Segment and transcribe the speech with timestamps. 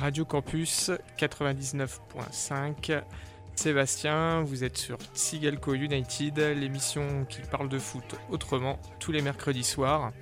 [0.00, 3.02] Radio Campus 99.5.
[3.54, 9.62] Sébastien, vous êtes sur Tsigalco United, l'émission qui parle de foot autrement tous les mercredis
[9.62, 10.12] soirs.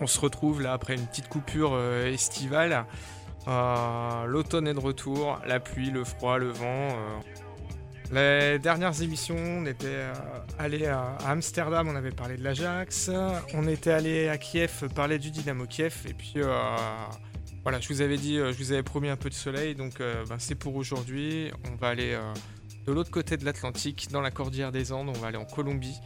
[0.00, 2.84] On se retrouve là après une petite coupure euh, estivale.
[3.48, 6.94] Euh, l'automne est de retour, la pluie, le froid, le vent.
[8.12, 10.06] Les dernières émissions, on était
[10.56, 13.10] allé à Amsterdam, on avait parlé de l'Ajax.
[13.54, 16.04] On était allé à Kiev parler du Dynamo Kiev.
[16.08, 16.34] Et puis
[17.62, 20.00] voilà, je vous avais dit, euh, je vous avais promis un peu de soleil, donc
[20.00, 21.50] euh, ben, c'est pour aujourd'hui.
[21.70, 22.32] On va aller euh,
[22.86, 25.10] de l'autre côté de l'Atlantique, dans la Cordillère des Andes.
[25.14, 26.00] On va aller en Colombie.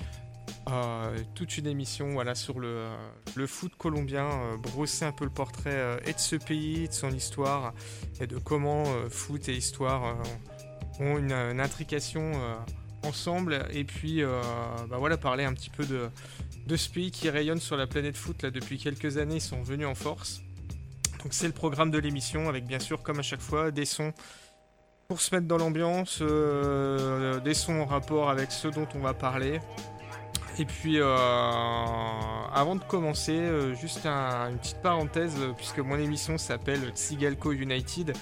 [1.34, 2.88] toute une émission voilà, sur le,
[3.46, 7.72] foot colombien, brosser un peu le portrait et de ce pays, de son histoire,
[8.20, 10.16] et de comment foot et histoire
[10.98, 12.32] ont une, intrication
[13.04, 13.66] ensemble.
[13.72, 16.08] Et puis ben, voilà, parler un petit peu de,
[16.66, 19.36] de ce pays qui rayonne sur la planète foot là, depuis quelques années.
[19.36, 20.43] Ils sont venus en force.
[21.24, 24.12] Donc c'est le programme de l'émission avec bien sûr comme à chaque fois des sons
[25.08, 29.14] pour se mettre dans l'ambiance, euh, des sons en rapport avec ce dont on va
[29.14, 29.60] parler.
[30.58, 31.16] Et puis euh,
[32.52, 38.14] avant de commencer, euh, juste une petite parenthèse puisque mon émission s'appelle Tsigalco United.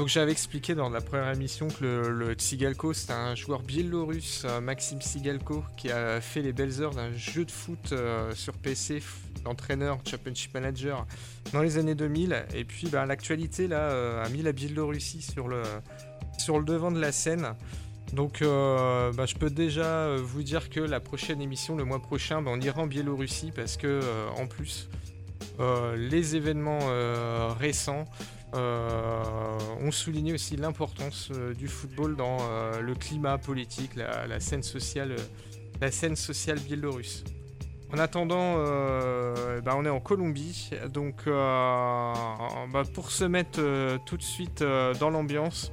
[0.00, 4.98] Donc j'avais expliqué dans la première émission que le, Tsigalko c'est un joueur biélorusse, Maxime
[4.98, 7.92] Tsigalko, qui a fait les belles heures d'un jeu de foot
[8.32, 9.02] sur PC,
[9.44, 11.06] entraîneur, championship manager
[11.52, 12.46] dans les années 2000.
[12.54, 16.98] Et puis bah, l'actualité là euh, a mis la Biélorussie sur le, le devant de
[16.98, 17.54] la scène.
[18.14, 22.00] Donc euh, bah, je peux déjà euh, vous dire que la prochaine émission, le mois
[22.00, 24.00] prochain, bah, on ira en Biélorussie parce que
[24.38, 24.88] en plus
[25.96, 26.80] les événements
[27.58, 28.04] récents
[28.54, 32.38] ont souligné aussi l'importance du football dans
[32.80, 35.16] le climat politique, la, scène sociale,
[35.80, 37.24] la scène sociale biélorusse.
[37.92, 42.12] En attendant, euh, bah, on est en Colombie, donc euh,
[42.72, 44.62] bah, pour se mettre euh, tout de suite
[45.00, 45.72] dans l'ambiance,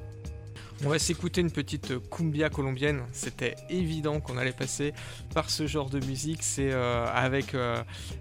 [0.86, 3.02] on va s'écouter une petite cumbia colombienne.
[3.12, 4.94] C'était évident qu'on allait passer
[5.34, 6.44] par ce genre de musique.
[6.44, 7.56] C'est avec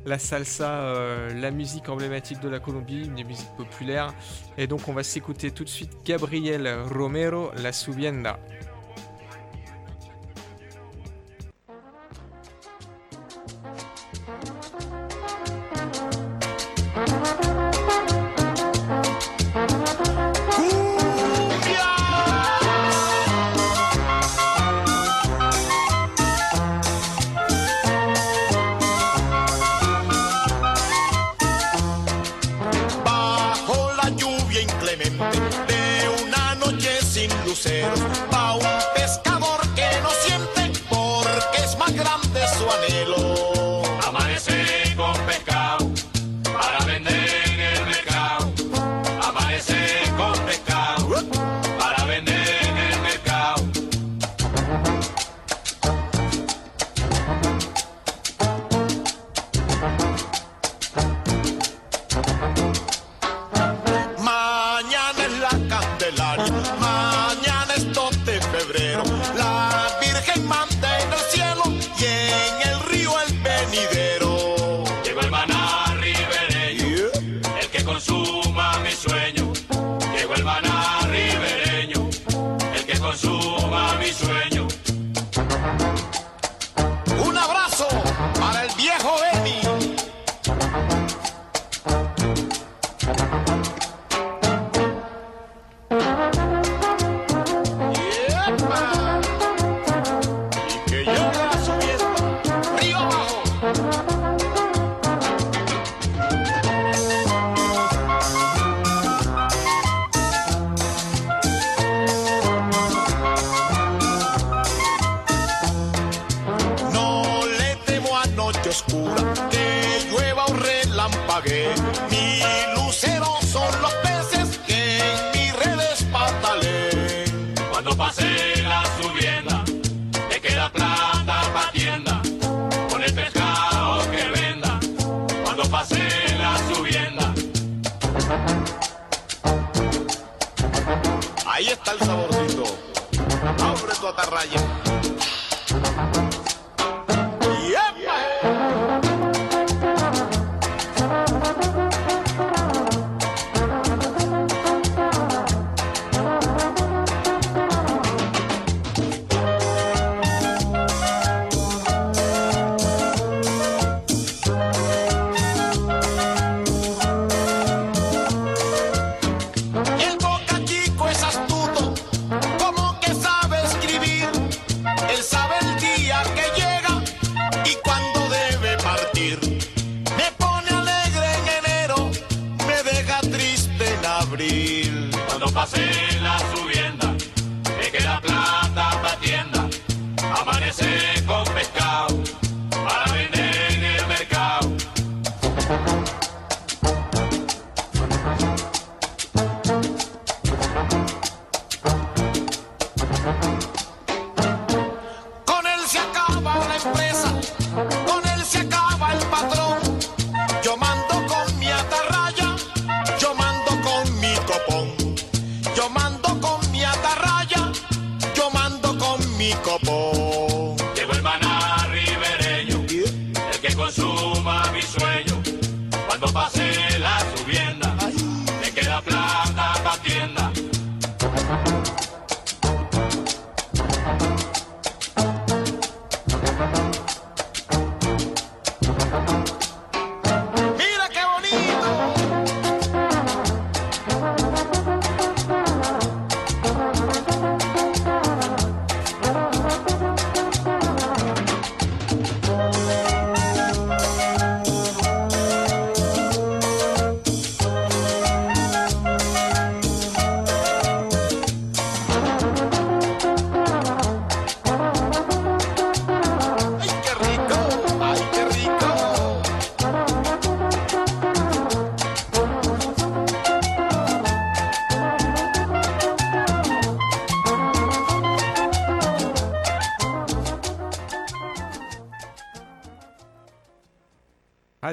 [0.04, 0.94] la salsa,
[1.34, 4.14] la musique emblématique de la Colombie, une des musiques populaires.
[4.58, 8.38] Et donc on va s'écouter tout de suite Gabriel Romero, La Subienda.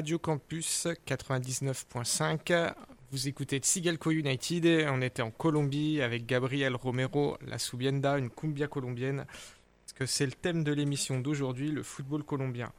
[0.04, 2.74] Radio Campus 99.5.
[3.10, 4.86] Vous écoutez Tsigalco United.
[4.90, 9.24] On était en Colombie avec Gabriel Romero, la Subienda, une cumbia colombienne.
[9.24, 12.70] Parce que c'est le thème de l'émission d'aujourd'hui, le football colombien.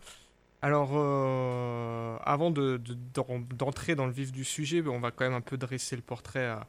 [0.61, 5.57] Alors, euh, avant d'entrer dans le vif du sujet, on va quand même un peu
[5.57, 6.67] dresser le portrait à,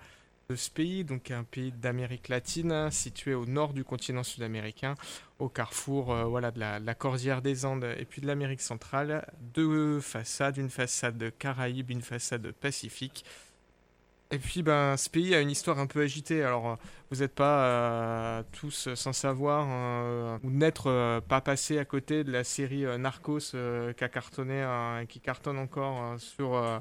[0.48, 4.94] de ce pays, donc un pays d'Amérique latine, situé au nord du continent sud-américain,
[5.38, 9.26] au carrefour euh, voilà, de la, cordillère des Andes et puis de l'Amérique centrale.
[9.54, 13.24] Deux façades, une façade Caraïbe, une façade Pacifique.
[14.32, 16.42] Et puis, ben, ce pays a une histoire un peu agitée.
[16.42, 16.74] Alors, euh,
[17.10, 19.66] vous n'êtes pas euh, tous sans savoir
[20.42, 23.52] ou n'être pas passé à côté de la série Narcos
[23.96, 24.66] qui a cartonné
[25.02, 26.80] et qui cartonne encore sur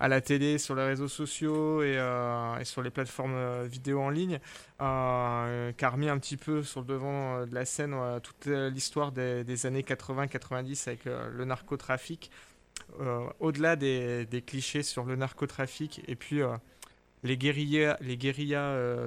[0.00, 4.08] à la télé, sur les réseaux sociaux et, euh, sur les plateformes euh, vidéo en
[4.08, 4.40] ligne,
[4.80, 9.12] euh, qui a remis un petit peu sur le devant de la scène toute l'histoire
[9.12, 12.30] des, années 80-90 avec le narcotrafic.
[13.40, 16.40] Au-delà des, clichés sur le narcotrafic et puis
[17.22, 17.98] les guérillas,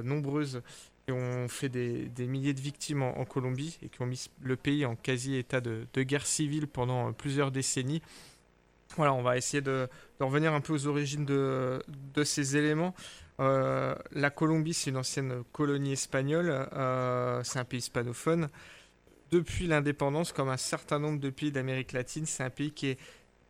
[0.04, 0.62] nombreuses
[1.06, 4.86] qui ont fait des, milliers de victimes en, Colombie et qui ont mis le pays
[4.86, 8.04] en quasi état de guerre civile pendant plusieurs décennies.
[8.98, 9.88] Voilà, on va essayer de,
[10.20, 11.82] revenir un peu aux origines de,
[12.24, 12.94] ces éléments.
[13.40, 18.50] Euh, la Colombie, c'est une ancienne colonie espagnole, euh, c'est un pays hispanophone.
[19.32, 23.00] Depuis l'indépendance, comme un certain nombre de pays d'Amérique latine, c'est un pays qui est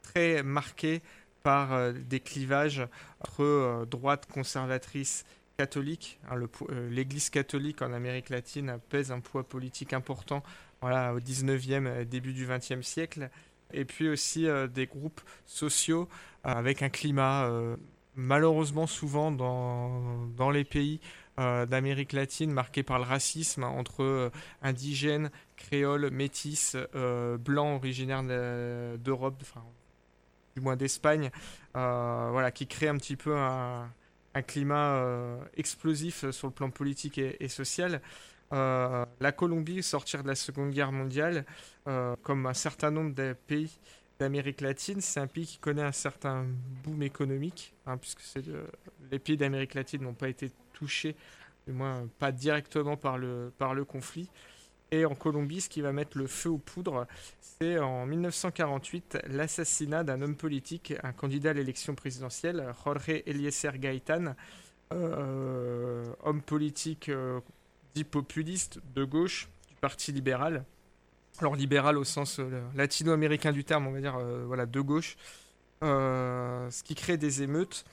[0.02, 1.02] très marqué
[1.44, 2.88] par euh, des clivages
[3.20, 5.26] entre droite conservatrice
[5.58, 6.20] catholique.
[6.32, 6.38] Hein,
[6.90, 10.42] L'Église catholique en Amérique latine pèse un poids politique important
[10.82, 13.30] voilà, au 19e, début du 20e siècle
[13.74, 16.08] et puis aussi euh, des groupes sociaux
[16.46, 17.76] euh, avec un climat euh,
[18.16, 21.00] malheureusement souvent dans, dans les pays
[21.36, 26.78] d'Amérique latine marqué par le racisme entre indigènes, créoles, métis,
[27.40, 28.22] blancs originaires
[29.00, 29.44] d'Europe,
[30.56, 31.32] du moins d'Espagne,
[31.74, 33.90] voilà, qui crée un petit peu un,
[34.46, 35.04] climat
[35.58, 38.00] explosif sur le plan politique et social.
[38.54, 41.46] La Colombie, sortir de la Seconde Guerre mondiale,
[41.88, 43.80] euh, comme un certain nombre de pays
[44.20, 46.46] d'Amérique latine, c'est un pays qui connaît un certain
[46.84, 48.22] boom économique, hein, puisque
[49.12, 51.16] les pays d'Amérique latine n'ont pas été touchés,
[51.68, 54.30] du moins pas directement par le, par le conflit.
[54.92, 57.08] Et en Colombie, ce qui va mettre le feu aux poudres,
[57.42, 64.36] c'est en 1948 l'assassinat d'un homme politique, un candidat à l'élection présidentielle, Jorge Eliezer Gaitán,
[64.92, 67.40] euh, homme politique euh,
[67.94, 70.66] dit populiste de gauche du Parti libéral,
[71.40, 75.18] alors libéral au sens euh, latino-américain du terme, on va dire, euh, voilà, de gauche,
[75.84, 77.86] euh, ce qui crée des émeutes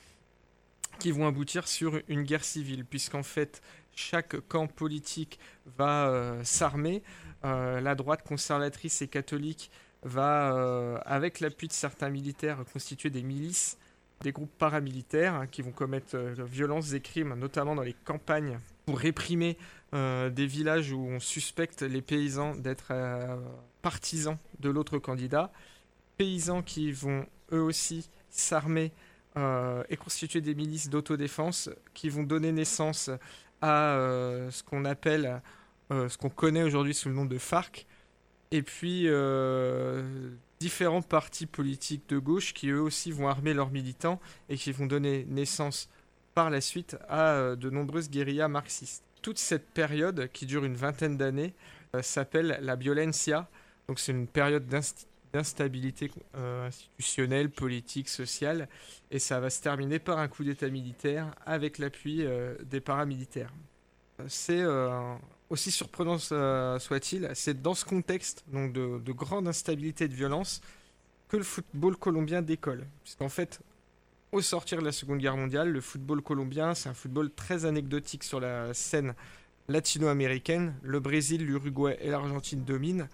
[0.99, 3.61] qui vont aboutir sur une guerre civile, puisqu'en fait,
[3.95, 5.39] chaque camp politique
[5.77, 7.01] va s'armer,
[7.43, 9.71] la droite conservatrice et catholique
[10.03, 13.79] va, avec l'appui de certains militaires, constituer des milices,
[14.21, 18.99] des groupes paramilitaires hein, qui vont commettre violences et crimes, notamment dans les campagnes, pour
[18.99, 19.57] réprimer
[19.93, 23.35] euh, des villages où on suspecte les paysans d'être euh,
[23.81, 25.51] partisans de l'autre candidat.
[26.17, 28.91] Paysans qui vont eux aussi s'armer
[29.37, 33.09] euh, et constituer des milices d'autodéfense qui vont donner naissance
[33.61, 33.95] à
[34.49, 35.39] ce qu'on appelle,
[35.91, 37.85] ce qu'on connaît aujourd'hui sous le nom de FARC.
[38.49, 39.07] Et puis,
[40.59, 44.19] différents partis politiques de gauche qui eux aussi vont armer leurs militants
[44.49, 45.89] et qui vont donner naissance
[46.33, 49.03] par la suite à de nombreuses guérillas marxistes.
[49.21, 51.53] Toute cette période, qui dure une vingtaine d'années,
[52.01, 53.47] s'appelle la violencia.
[53.87, 54.65] Donc c'est une période
[55.33, 58.67] d'instabilité institutionnelle, politique, sociale,
[59.11, 62.25] et ça va se terminer par un coup d'État militaire avec l'appui
[62.63, 63.53] des paramilitaires.
[64.27, 64.63] C'est
[65.51, 70.61] aussi surprenant soit-il, c'est dans ce contexte donc de, grande instabilité et de violence
[71.27, 72.87] que le football colombien décolle.
[73.03, 73.59] Puisqu'en fait,
[74.31, 78.23] au sortir de la Seconde Guerre mondiale, le football colombien, c'est un football très anecdotique
[78.23, 79.13] sur la scène
[79.67, 80.75] latino-américaine.
[80.83, 83.07] Le Brésil, l'Uruguay et l'Argentine dominent.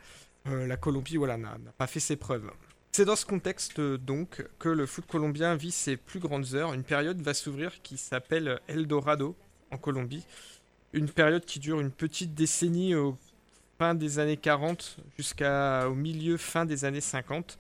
[0.48, 2.50] Euh, la Colombie voilà, n'a pas fait ses preuves.
[2.92, 6.74] C'est dans ce contexte donc que le foot colombien vit ses plus grandes heures.
[6.74, 9.36] Une période va s'ouvrir qui s'appelle Eldorado
[9.72, 10.26] en Colombie,
[10.94, 13.18] une période qui dure une petite décennie au
[13.78, 17.60] fin des années 40 jusqu'au milieu fin des années 50.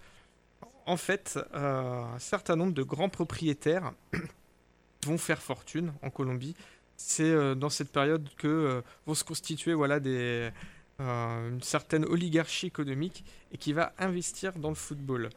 [0.87, 3.91] En fait, euh, un certain nombre de grands propriétaires
[5.05, 6.55] vont faire fortune en Colombie.
[6.95, 13.25] C'est euh, dans cette période que euh, vont se constituer voilà, une certaine oligarchie économique
[13.51, 15.29] et qui va investir dans le football.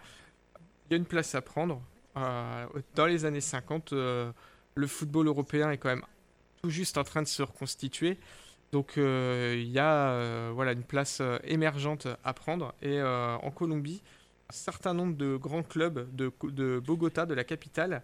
[0.87, 1.83] Il y a une place à prendre.
[2.14, 6.04] dans les années 50, le football européen est quand même
[6.62, 8.19] tout juste en train de se reconstituer.
[8.71, 12.73] Donc il y a une place émergente à prendre.
[12.83, 14.00] Et en Colombie,
[14.52, 18.02] certain nombre de grands clubs de, Bogota, de la capitale,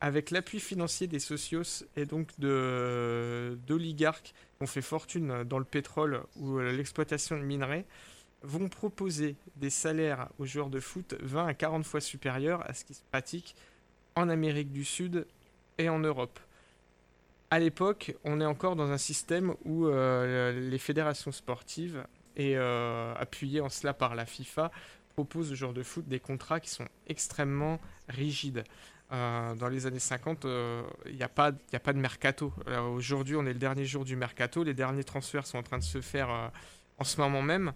[0.00, 6.22] avec l'appui financier des socios et donc d'oligarques qui ont fait fortune dans le pétrole
[6.36, 7.86] ou l'exploitation de minerais,
[8.42, 12.84] vont proposer des salaires aux joueurs de foot 20 à 40 fois supérieurs à ce
[12.84, 13.56] qui se pratique
[14.14, 15.26] en Amérique du Sud
[15.78, 16.38] et en Europe.
[17.50, 22.04] À l'époque, on est encore dans un système où euh, les fédérations sportives,
[22.36, 24.70] et euh, appuyées en cela par la FIFA,
[25.16, 28.64] proposent au genre de foot des contrats qui sont extrêmement rigides.
[29.12, 30.44] Euh, dans les années 50,
[31.06, 32.52] il n'y a, pas, de mercato.
[32.92, 34.62] Aujourd'hui, on est le dernier jour du mercato.
[34.62, 36.28] Les derniers transferts sont en train de se faire
[36.98, 37.72] en ce moment même.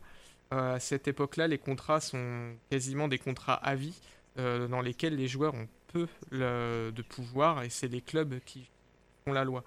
[0.51, 3.99] à cette époque-là, les contrats sont quasiment des contrats à vie
[4.37, 8.69] dans lesquels les joueurs ont peu de pouvoir et c'est les clubs qui,
[9.33, 9.65] la loi.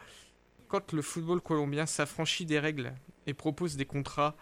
[0.68, 2.94] Quand le football colombien s'affranchit des règles
[3.28, 4.36] et propose des contrats,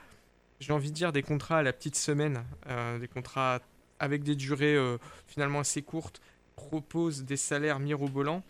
[0.62, 3.60] j'ai envie de dire des contrats à la petite semaine, euh, des contrats
[4.00, 6.22] avec des durées euh, finalement assez courtes,
[6.56, 8.44] propose des salaires mirobolants,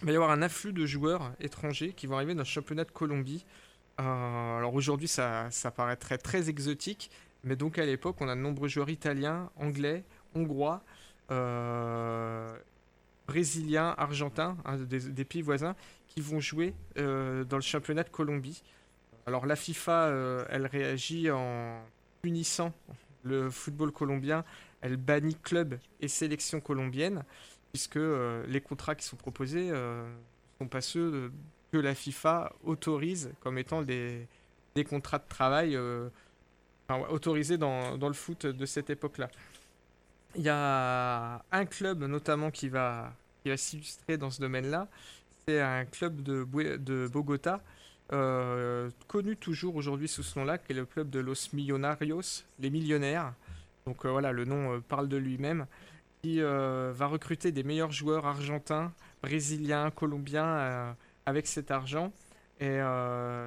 [0.00, 2.84] il va y avoir un afflux de joueurs étrangers qui vont arriver dans le championnat
[2.84, 3.44] de Colombie.
[4.00, 7.12] Euh, alors aujourd'hui, ça, ça très exotique,
[7.44, 10.02] mais donc à l'époque, on a de nombreux joueurs italiens, anglais,
[10.34, 10.82] hongrois,
[13.28, 15.76] brésiliens, argentins, hein, des, pays voisins,
[16.08, 18.62] qui vont jouer dans le championnat de Colombie.
[19.26, 21.82] Alors la FIFA, euh, elle réagit en
[22.22, 22.72] punissant
[23.22, 24.44] le football colombien,
[24.80, 27.22] elle bannit clubs et sélections colombiennes,
[27.72, 30.04] puisque euh, les contrats qui sont proposés ne
[30.58, 31.30] sont pas ceux
[31.70, 34.26] que la FIFA autorise comme étant des,
[34.88, 35.78] contrats de travail
[37.10, 39.28] autorisés dans, le foot de cette époque-là.
[40.36, 43.12] Il y a un club notamment qui va,
[43.56, 44.88] s'illustrer dans ce domaine-là.
[45.46, 46.44] C'est un club de
[47.06, 47.60] Bogota,
[48.12, 52.70] euh, connu toujours aujourd'hui sous ce nom-là, qui est le club de Los Millonarios, les
[52.70, 53.34] millionnaires.
[53.86, 55.66] Donc euh, voilà, le nom euh, parle de lui-même.
[56.22, 62.12] Qui va recruter des meilleurs joueurs argentins, brésiliens, colombiens avec cet argent.
[62.60, 62.78] Et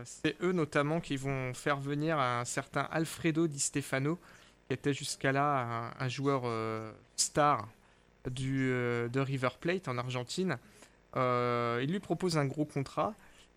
[0.06, 4.18] c'est eux notamment qui vont faire venir un certain Alfredo Di Stefano,
[4.68, 6.46] qui était jusqu'à là un, joueur
[7.16, 7.68] star
[8.32, 10.58] du, de River Plate en Argentine.
[11.16, 13.14] Il lui propose un gros contrat.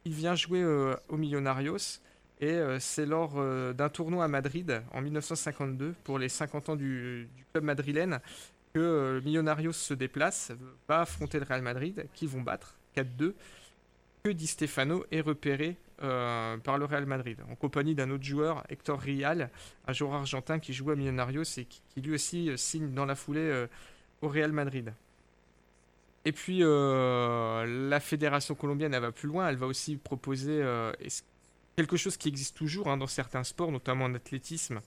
[0.07, 2.01] Il vient jouer euh, au Millonarios.
[2.39, 7.65] Et c'est lors d'un tournoi à Madrid en 1952 pour les 50 ans du, club
[7.65, 8.21] madrilène
[8.75, 10.53] que Millonarios se déplace,
[10.87, 13.33] va affronter le Real Madrid, qui vont battre 4-2,
[14.23, 19.01] que Di Stefano est repéré par le Real Madrid, en compagnie d'un autre joueur, Hector
[19.01, 19.49] Rial,
[19.87, 23.67] un joueur argentin qui joue à Millonarios et qui lui aussi signe dans la foulée
[24.21, 24.93] au Real Madrid.
[26.27, 30.93] Et puis euh, la fédération colombienne elle va plus loin, elle va aussi proposer euh,
[31.77, 34.81] quelque chose qui existe toujours hein, dans certains sports, notamment en athlétisme,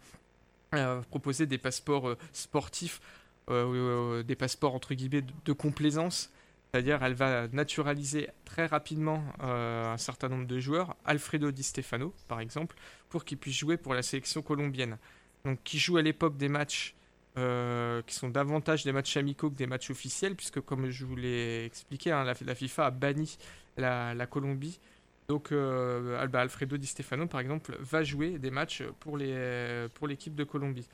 [1.10, 3.00] proposer des passeports euh, sportifs,
[3.48, 6.30] des passeports entre guillemets de, complaisance.
[6.72, 12.42] C'est-à-dire, elle va naturaliser très rapidement un certain nombre de joueurs, Alfredo Di Stefano par
[12.42, 12.76] exemple,
[13.08, 15.00] pour qu'il puisse jouer pour la sélection colombienne.
[15.46, 16.94] Donc, qui joue à l'époque des matchs
[17.38, 21.16] euh, qui sont davantage des matchs amicaux que des matchs officiels, puisque comme je vous
[21.16, 23.38] l'ai expliqué, hein, la, FIFA a banni
[23.78, 24.80] la, Colombie
[25.28, 30.88] Donc Alfredo Di Stefano, par exemple, va jouer des matchs pour l'équipe de Colombie.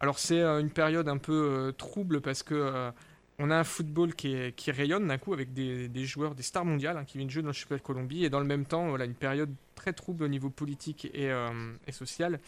[0.00, 2.92] Alors c'est une période un peu trouble parce que
[3.38, 7.04] on a un football qui, rayonne d'un coup avec des, joueurs, des stars mondiales hein,
[7.04, 9.14] qui viennent jouer dans le championnat de Colombie et dans le même temps, voilà, une
[9.14, 11.48] période très trouble au niveau politique et, euh,
[11.90, 12.40] social.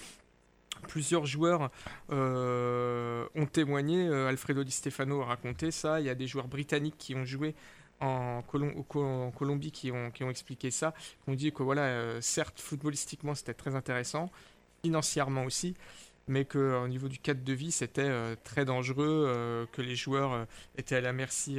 [0.87, 1.70] Plusieurs joueurs
[2.11, 6.49] euh, ont témoigné, euh, Alfredo Di Stefano a raconté ça, il y a des joueurs
[6.49, 7.54] britanniques qui ont joué
[8.00, 10.94] en, Colombie qui ont, expliqué ça,
[11.26, 14.30] ont dit que voilà, certes footballistiquement c'était très intéressant,
[14.85, 15.75] financièrement aussi,
[16.28, 20.32] mais qu'au niveau du cadre de vie, c'était euh, très dangereux, euh, que les joueurs
[20.32, 20.44] euh,
[20.76, 21.58] étaient à la merci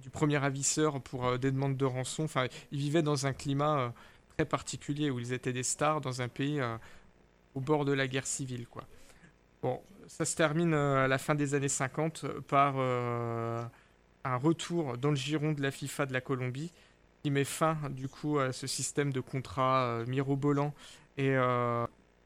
[0.00, 2.24] du premier avisseur pour des demandes de rançon.
[2.24, 3.92] Enfin, ils vivaient dans un climat
[4.36, 6.60] très particulier où ils étaient des stars dans un pays
[7.56, 8.84] au bord de la guerre civile, quoi.
[10.06, 15.50] Ça se termine à la fin des années 50 par un retour dans le giron
[15.50, 16.70] de la FIFA de la Colombie
[17.24, 20.72] qui met fin du coup à ce système de contrat mirobolant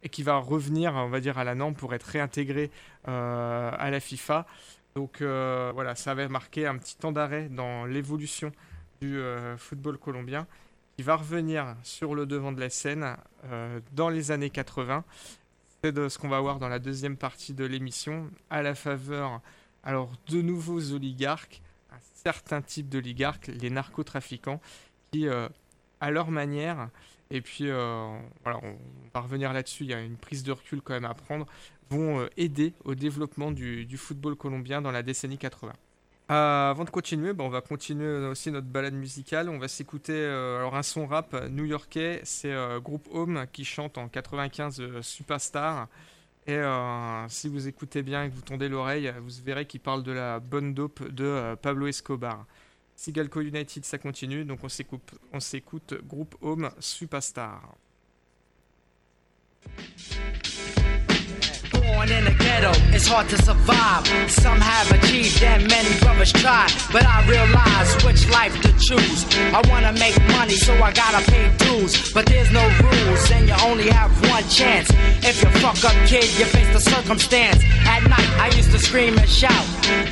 [0.03, 2.71] et qui va revenir, on va à la norme pour être réintégré
[3.09, 4.47] euh, à la FIFA.
[4.95, 8.53] Donc euh, voilà, ça avait marqué un petit temps d'arrêt dans l'évolution
[9.01, 10.47] du euh, football colombien,
[11.03, 13.17] va revenir sur le devant de la scène
[13.93, 15.05] dans les années 80.
[15.83, 19.41] C'est ce qu'on va voir dans la deuxième partie de l'émission, à la faveur
[19.83, 24.61] alors de nouveaux oligarques, un certain type d'oligarques, les narcotrafiquants,
[25.11, 26.91] qui, à leur manière,
[27.31, 28.77] et puis, euh, voilà, on
[29.15, 31.47] va revenir là-dessus, il y a une prise de recul quand même à prendre,
[31.89, 35.73] vont euh, aider au développement du, football colombien dans la décennie 80.
[36.31, 39.49] Euh, avant de continuer, bah, on va continuer aussi notre balade musicale.
[39.49, 45.01] On va s'écouter alors un son rap new-yorkais, c'est Groupe Home qui chante en 95
[45.01, 45.89] Superstar.
[46.47, 46.61] Et
[47.29, 50.41] si vous écoutez bien et que vous tendez l'oreille, vous verrez qu'il parle de la
[50.41, 52.47] bonne dope de Pablo Escobar.
[53.01, 54.45] Sigalco United, ça continue.
[54.45, 57.77] Donc on s'écoute, on groupe Home Superstar.
[62.01, 64.09] Born in the ghetto, it's hard to survive.
[64.31, 66.65] Some have achieved and many brothers try.
[66.91, 69.29] But I realize which life to choose.
[69.53, 72.11] I wanna make money, so I gotta pay dues.
[72.15, 74.89] But there's no rules, and you only have one chance.
[75.21, 77.63] If you fuck up, kid, you face the circumstance.
[77.85, 79.67] At night, I used to scream and shout.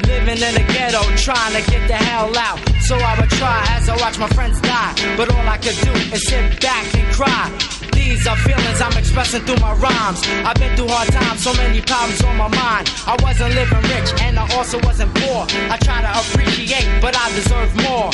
[0.05, 2.61] Living in the ghetto, trying to get the hell out.
[2.83, 4.93] So I would try as I watch my friends die.
[5.17, 7.78] But all I could do is sit back and cry.
[8.09, 10.23] These are feelings I'm expressing through my rhymes.
[10.49, 12.89] I've been through hard times, so many problems on my mind.
[13.05, 15.45] I wasn't living rich and I also wasn't poor.
[15.69, 18.09] I try to appreciate, but I deserve more.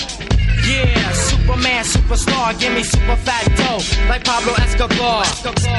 [0.67, 3.79] Yeah, Superman, superstar, give me super fat dough,
[4.09, 5.23] like Pablo Escobar.
[5.23, 5.79] Escobar.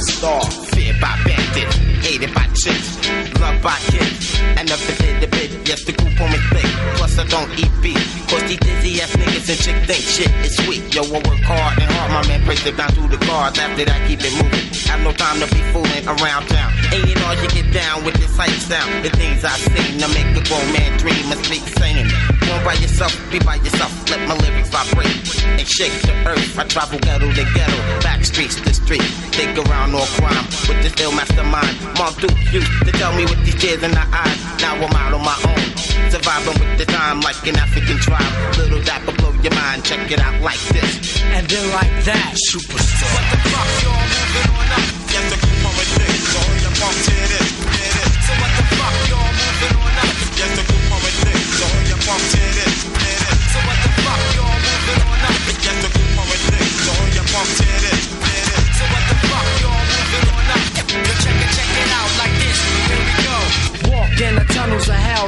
[0.00, 2.96] Star, feared by bandits, hated by chicks,
[3.38, 4.23] loved by kids,
[4.58, 6.68] and up the the bit, yes, the on me thick.
[6.96, 10.56] Plus, I don't eat beef, cause these dizzy ass niggas and chicks think shit is
[10.56, 10.82] sweet.
[10.94, 13.58] Yo, I work hard and hard, my man breaks it down through the cards.
[13.58, 14.64] After that, keep it moving.
[14.88, 16.70] Have no time to be fooling around town.
[16.92, 19.04] Ain't it all you get down with this hype sound?
[19.04, 22.08] The things I seen to make a grown man dream and speak saying.
[22.46, 25.16] Go by yourself, be by yourself, let my lyrics vibrate
[25.58, 26.58] and shake the earth.
[26.58, 29.02] I travel ghetto to ghetto, back streets to street,
[29.32, 31.72] think around all crime with this ill mastermind.
[31.98, 34.38] Mom Duke used to tell me with these tears in her eyes.
[34.60, 35.64] Now I'm out on my own,
[36.10, 38.32] surviving with the time like an African tribe.
[38.58, 39.84] Little dapper blow your mind.
[39.84, 42.36] Check it out like this, and then like that.
[42.48, 43.08] Superstar.
[43.08, 44.84] What the fuck, y'all moving on up?
[45.12, 45.43] Yes,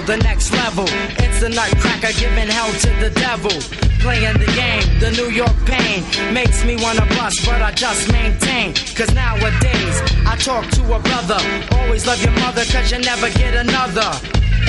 [0.07, 0.85] the next level.
[1.19, 3.51] It's the nutcracker giving hell to the devil.
[3.99, 8.73] Playing the game, the New York pain makes me wanna bust, but I just maintain.
[8.95, 11.41] Cause nowadays, I talk to a brother.
[11.73, 14.11] Always love your mother, cause you never get another.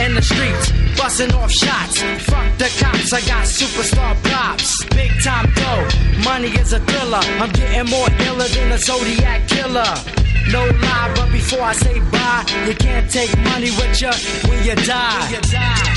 [0.06, 2.02] In the streets, busting off shots.
[2.02, 4.86] Fuck the cops, I got superstar props.
[4.96, 5.88] Big time dough,
[6.24, 7.22] money is a thriller.
[7.42, 9.94] I'm getting more iller than a Zodiac killer.
[10.52, 14.12] No lie, but before I say bye, you can't take money with you
[14.50, 15.20] when you die.
[15.22, 15.94] When you die.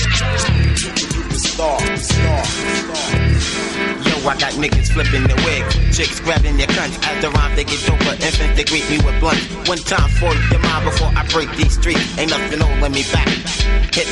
[1.37, 4.10] Star, star, star.
[4.26, 7.00] I got niggas flipping the wig, chicks grabbing their cunts.
[7.09, 9.40] As the rhyme they get doper, infants they greet me with blunt.
[9.66, 12.18] One time for your mind before I break these streets.
[12.18, 13.28] Ain't nothing holding me back.
[13.90, 14.10] Tracks,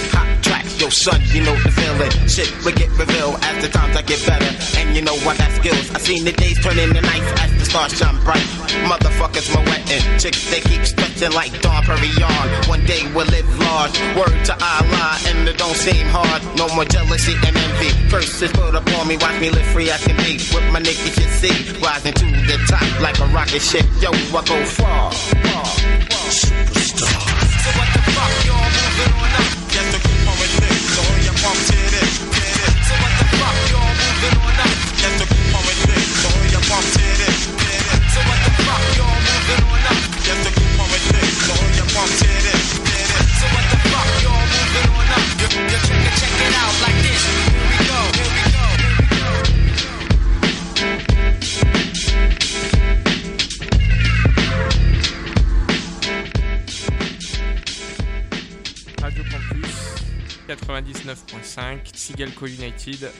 [0.88, 2.12] yo son, you know the feeling.
[2.29, 4.48] Shit will get revealed as the times I get better.
[4.81, 5.85] And you know I got skills.
[5.92, 8.48] I seen the days turn into nights as the stars shine bright.
[8.88, 12.68] Motherfuckers my wetting, chicks they keep stretching like Dawn Perignon.
[12.68, 13.96] One day we'll live large.
[14.16, 16.40] Word to Allah, and it don't seem hard.
[16.57, 17.92] No more jealousy and envy.
[18.09, 20.40] First Curses put upon me, watch me live free as can be.
[20.55, 23.85] With my niggas you see, rising to the top like a rocket ship.
[24.01, 25.64] Yo, I go far, far, far.
[26.33, 27.29] Superstar.
[27.61, 29.47] So what the fuck, y'all moving on up?
[31.44, 31.88] One, two.
[60.80, 63.10] 99.5, Sigalco United.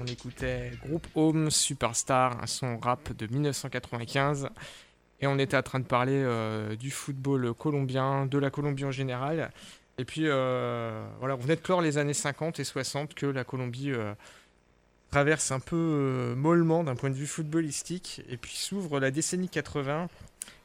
[0.00, 4.48] On écoutait Groupe Home Superstar, un son rap de 1995.
[5.20, 8.92] Et on était en train de parler euh, du football colombien, de la Colombie en
[8.92, 9.50] général.
[9.98, 13.42] Et puis, euh, voilà, on venait de clore les années 50 et 60 que la
[13.42, 14.14] Colombie euh,
[15.10, 18.22] traverse un peu mollement d'un point de vue footballistique.
[18.28, 20.08] Et puis s'ouvre la décennie 80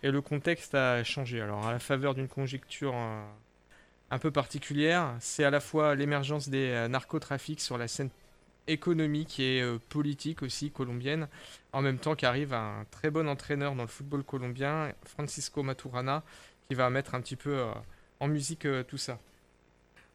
[0.04, 1.42] et le contexte a changé.
[1.42, 2.94] Alors, à la faveur d'une conjecture
[4.12, 8.10] un peu particulière, c'est à la fois l'émergence des euh, narcotrafics sur la scène
[8.70, 11.28] économique et euh, politique aussi colombienne,
[11.74, 16.24] en même temps qu'arrive un très bon entraîneur dans le football colombien, Francisco Maturana,
[16.70, 17.72] qui va mettre un petit peu euh,
[18.20, 19.20] en musique tout ça.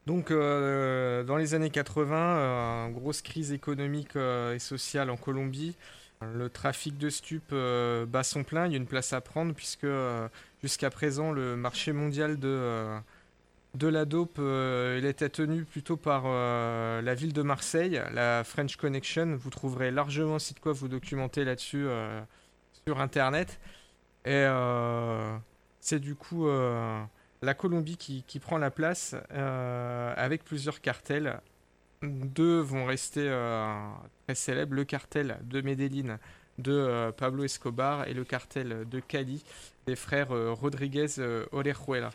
[0.07, 5.75] Donc dans les années 80, euh, grosse crise économique et sociale en Colombie.
[6.21, 9.87] Le trafic de stupes bat son plein, il y a une place à prendre puisque
[10.63, 12.99] jusqu'à présent le marché mondial de,
[13.75, 18.45] de la dope euh, il était tenu plutôt par euh, la ville de Marseille, la
[18.45, 19.37] French Connection.
[19.37, 22.21] Vous trouverez largement si de quoi vous documenter là-dessus euh,
[22.87, 23.61] sur internet.
[24.25, 24.47] Et
[25.81, 31.41] c'est du coup la Colombie qui, prend la place avec plusieurs cartels.
[32.03, 33.29] Deux vont rester
[34.25, 36.19] très célèbres, le cartel de Medellín
[36.57, 39.45] de Pablo Escobar et le cartel de Cali
[39.87, 41.21] des frères Rodriguez
[41.53, 42.11] Orejuela.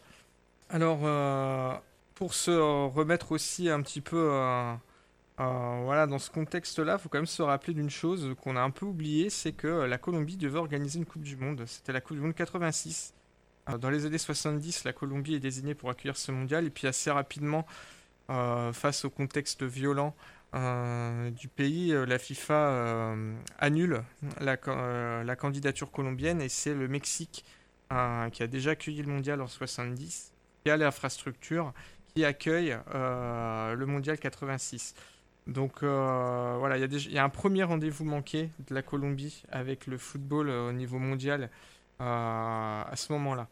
[0.70, 1.74] Alors, euh,
[2.16, 4.74] pour se remettre aussi un petit peu euh,
[5.40, 8.62] euh, voilà, dans ce contexte-là, il faut quand même se rappeler d'une chose qu'on a
[8.62, 11.64] un peu oubliée, c'est que la Colombie devait organiser une Coupe du Monde.
[11.66, 13.14] C'était la Coupe du Monde 86.
[13.70, 16.88] Euh, Dans les années 70, la Colombie est désignée pour accueillir ce mondial, et puis
[16.88, 17.66] assez rapidement,
[18.74, 20.16] face au contexte violent
[20.54, 23.16] du pays, la FIFA
[23.58, 24.04] annule
[24.40, 27.44] la, ca- la candidature colombienne, et c'est le Mexique
[27.90, 30.32] qui a déjà accueilli le mondial en 70,
[30.64, 31.74] qui a l'infrastructure,
[32.14, 34.96] qui accueille euh, le mondial 86.
[35.48, 39.98] Donc euh, voilà, il y, a un premier rendez-vous manqué de la Colombie avec le
[39.98, 41.50] football euh, au niveau mondial
[42.02, 43.50] à ce moment-là.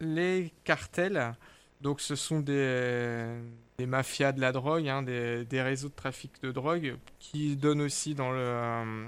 [0.00, 1.34] Les cartels,
[1.80, 3.26] donc ce sont des,
[3.78, 7.80] des mafias de la drogue, hein, des, des réseaux de trafic de drogue qui donnent
[7.80, 9.06] aussi dans le,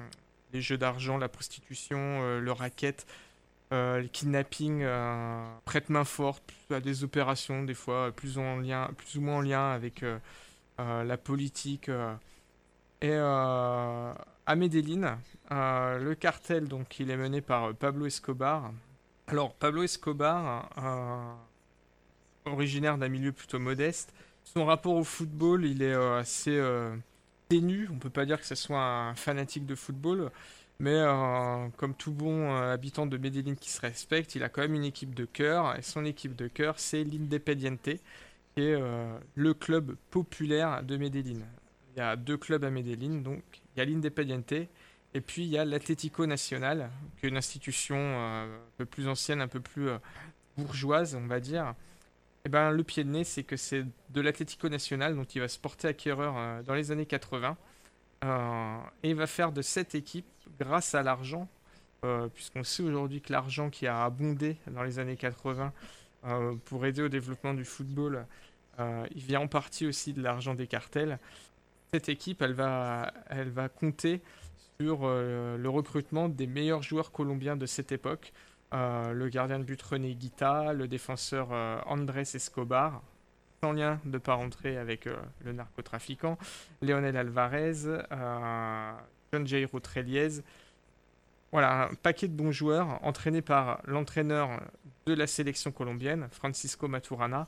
[0.54, 3.04] les jeux d'argent, la prostitution, le racket,
[3.72, 8.12] euh, le kidnapping, euh, prête main forte à des opérations des fois
[8.60, 10.18] lien, plus ou moins en lien avec euh,
[10.80, 11.88] euh, la politique.
[11.88, 12.14] euh.
[13.00, 14.14] Et euh,
[14.46, 15.18] à Medellín,
[15.52, 18.72] euh, le cartel, donc, il est mené par euh, Pablo Escobar.
[19.26, 21.32] Alors, Pablo Escobar, euh,
[22.50, 24.12] originaire d'un milieu plutôt modeste,
[24.44, 26.94] son rapport au football, il est euh, assez euh,
[27.48, 27.88] ténu.
[27.92, 30.30] On peut pas dire que ce soit un fanatique de football,
[30.80, 34.62] mais euh, comme tout bon euh, habitant de Medellín qui se respecte, il a quand
[34.62, 39.16] même une équipe de cœur, et son équipe de cœur, c'est l'Independiente, qui est euh,
[39.34, 41.44] le club populaire de Medellín.
[41.94, 43.42] Il y a deux clubs à Medellín, donc
[43.74, 44.52] il y a l'Independiente
[45.16, 49.40] et puis il y a l'Atlético Nacional, qui est une institution un peu plus ancienne,
[49.40, 49.88] un peu plus
[50.56, 51.74] bourgeoise, on va dire.
[52.44, 55.46] Et ben le pied de nez, c'est que c'est de l'Atlético Nacional, donc il va
[55.46, 57.56] se porter acquéreur dans les années 80.
[58.24, 60.26] Euh, et va faire de cette équipe,
[60.58, 61.48] grâce à l'argent,
[62.04, 65.72] euh, puisqu'on sait aujourd'hui que l'argent qui a abondé dans les années 80
[66.24, 68.26] euh, pour aider au développement du football,
[69.14, 71.20] il vient en partie aussi de l'argent des cartels.
[71.92, 74.20] Cette équipe, elle va, elle va compter
[74.80, 78.32] sur le recrutement des meilleurs joueurs colombiens de cette époque.
[78.72, 81.52] Le gardien de but René Guita, le défenseur
[81.86, 83.00] Andrés Escobar,
[83.72, 85.08] lien de parenté avec
[85.44, 86.38] le narcotrafiquant,
[86.82, 87.84] Leonel Alvarez,
[89.32, 90.42] John Jairo Treliez.
[91.52, 94.60] Voilà, un paquet de bons joueurs entraînés par l'entraîneur
[95.06, 97.46] de la sélection colombienne, Francisco Maturana.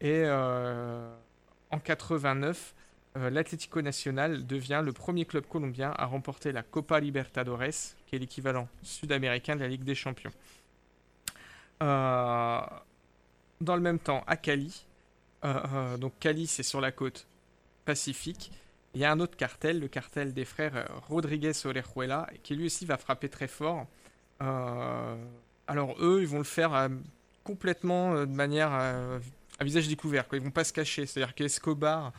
[0.00, 2.74] Et en 89,
[3.16, 8.68] l'Atlético Nacional devient le premier club colombien à remporter la Copa Libertadores, qui est l'équivalent
[8.82, 10.32] sud-américain de la Ligue des Champions.
[11.82, 12.60] Euh,
[13.60, 14.84] dans le même temps, à Cali,
[15.44, 17.26] euh, euh, donc Cali c'est sur la côte
[17.84, 18.52] pacifique,
[18.94, 22.86] il y a un autre cartel, le cartel des frères Rodriguez Orejuela, qui lui aussi
[22.86, 23.86] va frapper très fort.
[24.40, 26.88] alors eux, ils vont le faire
[27.44, 30.38] complètement de manière à visage découvert, quoi.
[30.38, 32.12] ils vont pas se cacher, c'est-à-dire qu'Escobar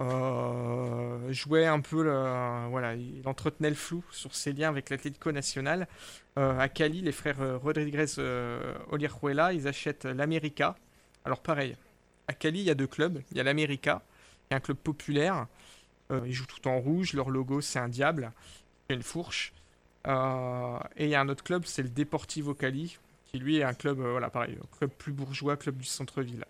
[0.00, 2.02] euh, jouait un peu,
[2.70, 5.88] voilà, il entretenait le flou sur ses liens avec l'Atlético Nacional.
[6.38, 8.06] Euh, à Cali, les frères euh, Rodriguez
[8.90, 10.76] Oliruela, ils achètent l'América.
[11.24, 11.76] Alors pareil,
[12.28, 13.22] à Cali, il y a deux clubs.
[13.30, 14.02] Il y a l'América,
[14.46, 15.46] qui est un club populaire.
[16.10, 17.14] ils jouent tout en rouge.
[17.14, 18.32] Leur logo, c'est un diable,
[18.88, 19.52] une fourche.
[20.06, 23.74] et il y a un autre club, c'est le Deportivo Cali, qui lui est un
[23.74, 26.44] club, voilà, pareil, club plus bourgeois, club du centre-ville.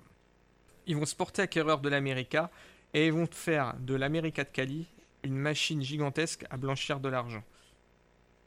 [0.87, 2.51] Ils vont se porter acquéreurs de l'América
[2.95, 4.87] et ils vont faire de l'América de Cali
[5.23, 7.43] une machine gigantesque à blanchir de l'argent.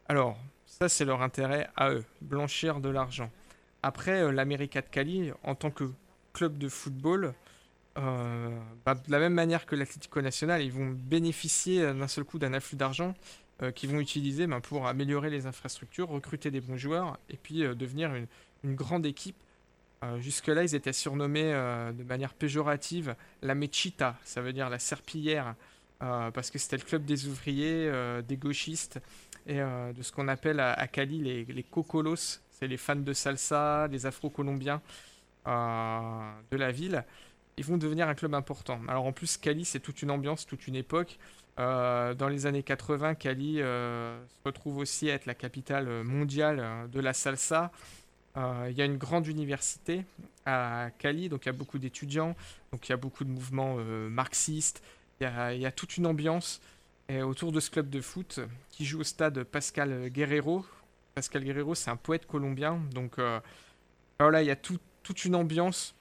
[0.07, 3.29] Alors, ça c'est leur intérêt à eux, blanchir de l'argent.
[3.83, 5.91] Après, euh, l'América de Cali, en tant que
[6.33, 7.33] club de football,
[7.97, 12.39] euh, bah, de la même manière que l'Atlético Nacional, ils vont bénéficier d'un seul coup
[12.39, 13.13] d'un afflux d'argent
[13.61, 17.59] euh, qu'ils vont utiliser bah, pour améliorer les infrastructures, recruter des bons joueurs et puis
[17.75, 18.11] devenir
[18.63, 19.35] une, grande équipe.
[20.03, 24.79] Euh, jusque-là, ils étaient surnommés euh, de manière péjorative la Mechita, ça veut dire la
[24.79, 25.55] serpillière,
[26.01, 27.91] euh, parce que c'était le club des ouvriers,
[28.27, 28.99] des gauchistes,
[29.47, 33.87] et de ce qu'on appelle à, Cali les, les cocolos, c'est les fans de salsa,
[33.87, 34.81] les afro-colombiens
[35.45, 37.03] de la ville.
[37.57, 38.79] Ils vont devenir un club important.
[38.87, 41.17] Alors en plus, Cali, c'est toute une ambiance, toute une époque.
[41.57, 47.13] dans les années 80, Cali se retrouve aussi à être la capitale mondiale de la
[47.13, 47.71] salsa.
[48.37, 50.05] Euh, il y a une grande université
[50.45, 52.35] à Cali, donc il y a beaucoup d'étudiants,
[52.71, 54.81] donc il y a beaucoup de mouvements euh, marxistes,
[55.19, 55.25] il
[55.59, 56.61] y, a, toute une ambiance
[57.23, 58.39] autour de ce club de foot
[58.71, 60.65] qui joue au stade Pascal Guerrero.
[61.13, 63.39] Pascal Guerrero, c'est un poète colombien, donc euh,
[64.19, 64.55] voilà, il y a
[65.03, 65.95] toute une ambiance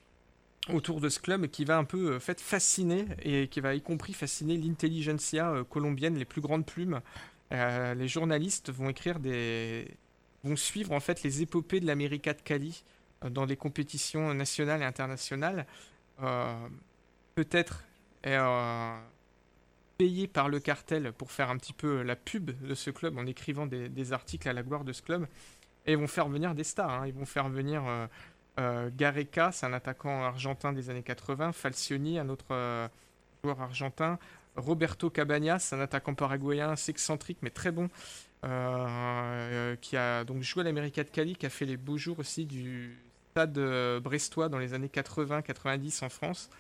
[0.73, 4.13] autour de ce club qui va un peu fait, fasciner et qui va y compris
[4.13, 7.01] fasciner l'intelligentsia colombienne, les plus grandes plumes.
[7.51, 9.89] les journalistes vont écrire des,
[10.45, 12.83] vont suivre en fait les épopées de l'América de Cali
[13.25, 15.67] euh, dans les compétitions nationales et internationales.
[16.23, 16.69] Euh,
[17.35, 17.85] peut-être
[18.27, 18.99] euh,
[19.99, 23.27] payé par le cartel pour faire un petit peu la pub de ce club en
[23.27, 25.27] écrivant des, articles à la gloire de ce club.
[25.87, 26.91] Et ils vont faire venir des stars.
[26.91, 27.07] Hein.
[27.07, 27.83] Ils vont faire venir
[28.97, 32.91] Gareca, c'est un attaquant argentin des années 80, Falcioni, un autre
[33.43, 34.19] joueur argentin,
[34.57, 37.89] Roberto Cabañas, un attaquant paraguayen assez excentrique mais très bon,
[38.45, 42.19] euh, qui a donc joué à l'América de Cali, qui a fait les beaux jours
[42.19, 42.97] aussi du
[43.33, 46.51] stade euh, brestois dans les années 80-90 en France.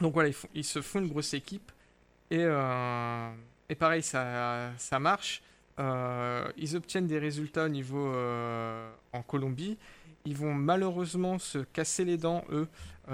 [0.00, 1.72] Donc voilà, ils, se font une grosse équipe.
[2.30, 3.30] Et, euh,
[3.68, 5.42] et pareil, ça, ça marche.
[5.78, 8.14] ils obtiennent des résultats au niveau
[9.12, 9.76] en Colombie.
[10.24, 12.68] Ils vont malheureusement se casser les dents, eux,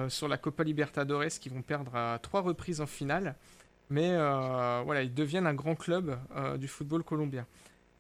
[0.09, 3.37] sur la Copa Libertadores, qui vont perdre à trois reprises en finale.
[3.91, 7.47] Mais euh, voilà, ils deviennent un grand club euh, du football colombien.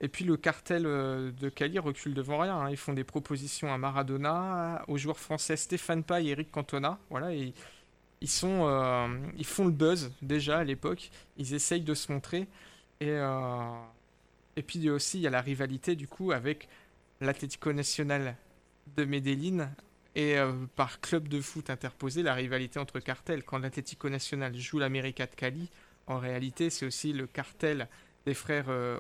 [0.00, 2.56] Et puis le cartel euh, de Cali recule devant rien.
[2.56, 2.70] Hein.
[2.70, 6.98] Ils font des propositions à Maradona, aux joueurs français Stéphane Paille et Eric Cantona.
[7.10, 7.54] Voilà, et
[8.20, 8.68] ils, sont,
[9.36, 11.10] ils font le buzz déjà à l'époque.
[11.36, 12.48] Ils essayent de se montrer.
[13.00, 13.14] Et,
[14.56, 16.68] et puis aussi, il y a la rivalité du coup avec
[17.20, 18.36] l'Atlético Nacional
[18.96, 19.68] de Medellín
[20.16, 23.44] et euh, par club de foot interposé, la rivalité entre cartels.
[23.44, 25.70] Quand l'Atlético Nacional joue l'América de Cali,
[26.06, 27.86] en réalité, c'est aussi le cartel
[28.24, 28.98] des frères euh,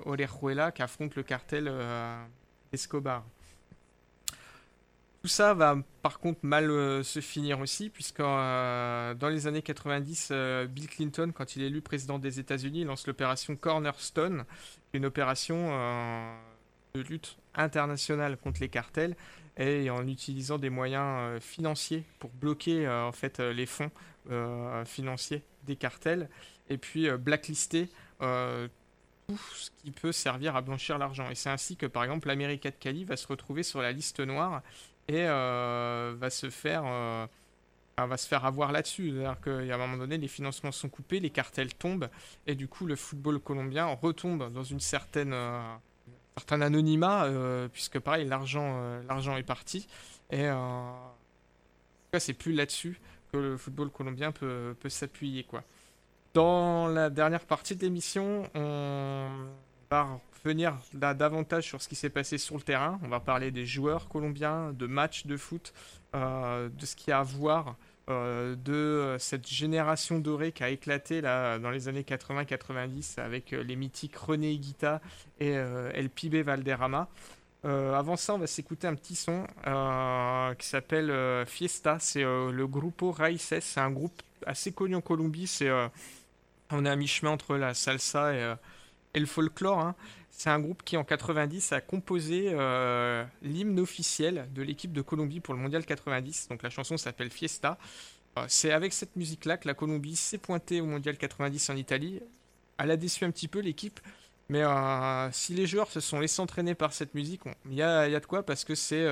[0.74, 2.22] qui affronte le cartel euh,
[2.72, 3.24] Escobar.
[5.22, 6.68] Tout ça va par contre mal
[7.02, 10.30] se finir aussi, puisque dans les années 90,
[10.68, 14.44] Bill Clinton, quand il est élu président des États-Unis, lance l'opération Cornerstone,
[14.92, 15.70] une opération
[16.94, 19.16] de lutte internationale contre les cartels
[19.56, 23.90] et en utilisant des moyens euh, financiers pour bloquer euh, en fait euh, les fonds
[24.84, 26.28] financiers des cartels
[26.68, 27.88] et puis blacklister
[28.18, 31.30] tout ce qui peut servir à blanchir l'argent.
[31.30, 34.18] Et c'est ainsi que par exemple l'América de Cali va se retrouver sur la liste
[34.18, 34.62] noire
[35.06, 37.28] et va se faire
[37.96, 39.12] va se faire avoir là-dessus.
[39.12, 42.10] C'est-à-dire qu'à un moment donné, les financements sont coupés, les cartels tombent,
[42.48, 45.32] et du coup, le football colombien retombe dans une certaine,
[46.36, 49.86] certain anonymat, euh, puisque pareil, l'argent, euh, l'argent est parti.
[50.30, 50.90] Et euh,
[52.18, 53.00] c'est plus là-dessus
[53.32, 55.46] que le football colombien peut, peut s'appuyer.
[56.34, 59.28] Dans la dernière partie de l'émission, on
[59.90, 62.98] va revenir davantage sur ce qui s'est passé sur le terrain.
[63.02, 65.74] On va parler des joueurs colombiens, de matchs de foot,
[66.14, 67.76] de ce qu'il y a à voir
[68.08, 74.16] de cette génération dorée qui a éclaté là, dans les années 80-90 avec les mythiques
[74.16, 75.00] René Higuita
[75.40, 77.08] et El Pibe Valderrama.
[77.66, 81.98] Euh, avant ça, on va s'écouter un petit son euh, qui s'appelle euh, Fiesta.
[81.98, 83.54] C'est le Grupo Raíces.
[83.60, 85.50] C'est un groupe assez connu en Colombie.
[86.70, 88.54] On est à mi-chemin entre la salsa et,
[89.14, 89.78] le folklore.
[89.78, 89.94] Hein.
[90.30, 92.54] C'est un groupe qui, en 90, a composé
[93.42, 96.48] l'hymne officiel de l'équipe de Colombie pour le Mondial 90.
[96.48, 97.78] Donc la chanson s'appelle Fiesta.
[98.46, 102.20] c'est avec cette musique-là que la Colombie s'est pointée au Mondial 90 en Italie.
[102.78, 103.98] Elle a déçu un petit peu l'équipe
[104.48, 108.08] mais euh, si les joueurs se sont laissés entraîner par cette musique, il y a,
[108.08, 109.06] de quoi parce que c'est.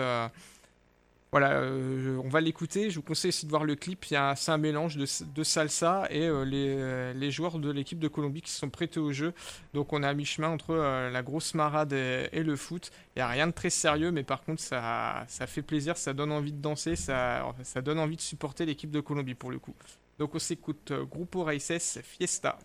[1.34, 2.90] Euh, voilà, euh, on va l'écouter.
[2.90, 4.04] Je vous conseille aussi de voir le clip.
[4.04, 9.00] C'est un mélange de, salsa et les, joueurs de l'équipe de Colombie qui sont prêtés
[9.00, 9.32] au jeu.
[9.72, 12.90] Donc on est à mi-chemin entre la grosse marade et, le foot.
[13.16, 16.12] Il n'y a rien de très sérieux, mais par contre ça, ça fait plaisir, ça
[16.12, 19.58] donne envie de danser, ça, ça donne envie de supporter l'équipe de Colombie pour le
[19.58, 19.74] coup.
[20.18, 22.58] Donc on s'écoute Grupo Raíces Fiesta.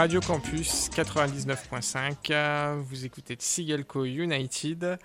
[0.00, 4.98] Radio Campus 99.5, vous écoutez Tsigelco United.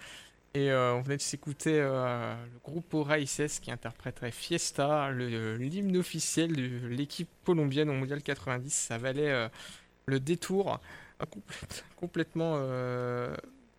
[0.53, 6.55] Et euh, on venait de s'écouter euh, le groupe Raíces qui interpréterait Fiesta, l'hymne officiel
[6.55, 8.73] de l'équipe colombienne au Mondial 90.
[8.73, 9.49] Ça valait euh,
[10.05, 10.79] le détour.
[11.97, 12.57] Complètement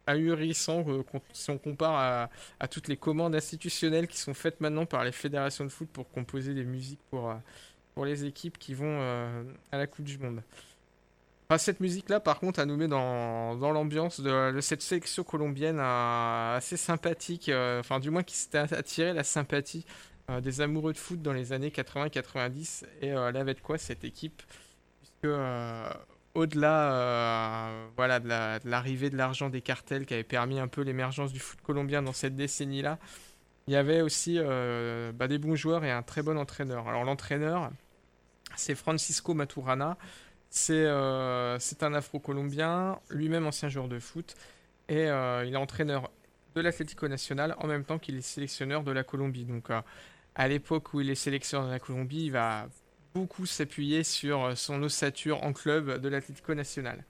[0.06, 0.84] ahurissant
[1.32, 2.28] si on compare
[2.60, 6.10] à, toutes les commandes institutionnelles qui sont faites maintenant par les fédérations de foot pour
[6.10, 7.34] composer des musiques pour,
[7.94, 9.00] pour les équipes qui vont
[9.72, 10.42] à la Coupe du Monde
[11.58, 16.76] cette musique-là, par contre, elle nous met dans, l'ambiance de, cette sélection colombienne euh, assez
[16.76, 19.86] sympathique, euh, enfin, du moins qui s'était attiré la sympathie
[20.28, 22.84] euh, des amoureux de foot dans les années 80-90.
[23.00, 24.42] Et elle avait de quoi cette équipe
[24.98, 25.32] Puisque
[26.34, 31.38] au-delà voilà, de l'arrivée de l'argent des cartels qui avait permis un peu l'émergence du
[31.38, 32.98] foot colombien dans cette décennie-là,
[33.68, 36.88] il y avait aussi bah, des bons joueurs et un très bon entraîneur.
[36.88, 37.70] Alors, l'entraîneur,
[38.56, 39.96] c'est Francisco Maturana.
[40.70, 44.34] Euh, c'est un Afro-Colombien, lui-même ancien joueur de foot,
[44.88, 46.10] et euh, il est entraîneur
[46.54, 49.44] de l'Atlético Nacional en même temps qu'il est sélectionneur de la Colombie.
[49.44, 49.80] Donc euh,
[50.34, 52.68] à l'époque où il est sélectionneur de la Colombie, il va
[53.14, 57.04] beaucoup s'appuyer sur son ossature en club de l'Atlético Nacional.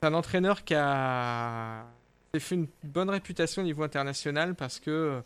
[0.00, 1.84] C'est un entraîneur qui a
[2.38, 5.22] fait une bonne réputation au niveau international parce que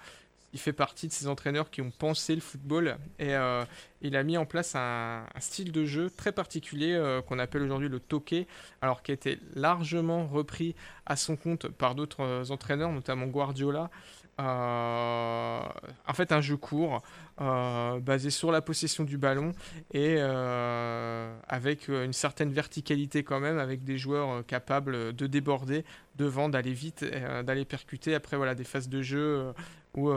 [0.55, 3.65] il fait partie de ces entraîneurs qui ont pensé le football et euh,
[4.03, 7.89] il a mis en place un, style de jeu très particulier euh, qu'on appelle aujourd'hui
[7.89, 8.47] le toqué,
[8.81, 10.77] alors qui a été largement repris
[11.07, 13.91] à son compte par d'autres euh, entraîneurs, notamment Guardiola.
[14.39, 17.03] en fait, un jeu court,
[17.39, 19.53] basé sur la possession du ballon
[19.93, 25.85] et avec une certaine verticalité quand même, avec des joueurs capables de déborder
[26.17, 27.05] devant, d'aller vite,
[27.45, 28.15] d'aller percuter.
[28.15, 29.53] Après, voilà, des phases de jeu
[29.97, 30.11] ou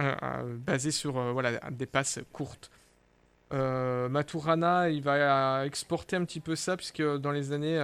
[0.00, 2.70] euh, basé sur euh, voilà, des passes courtes.
[3.54, 7.78] Euh, Maturana, il va exporter un petit peu ça, puisque dans les années,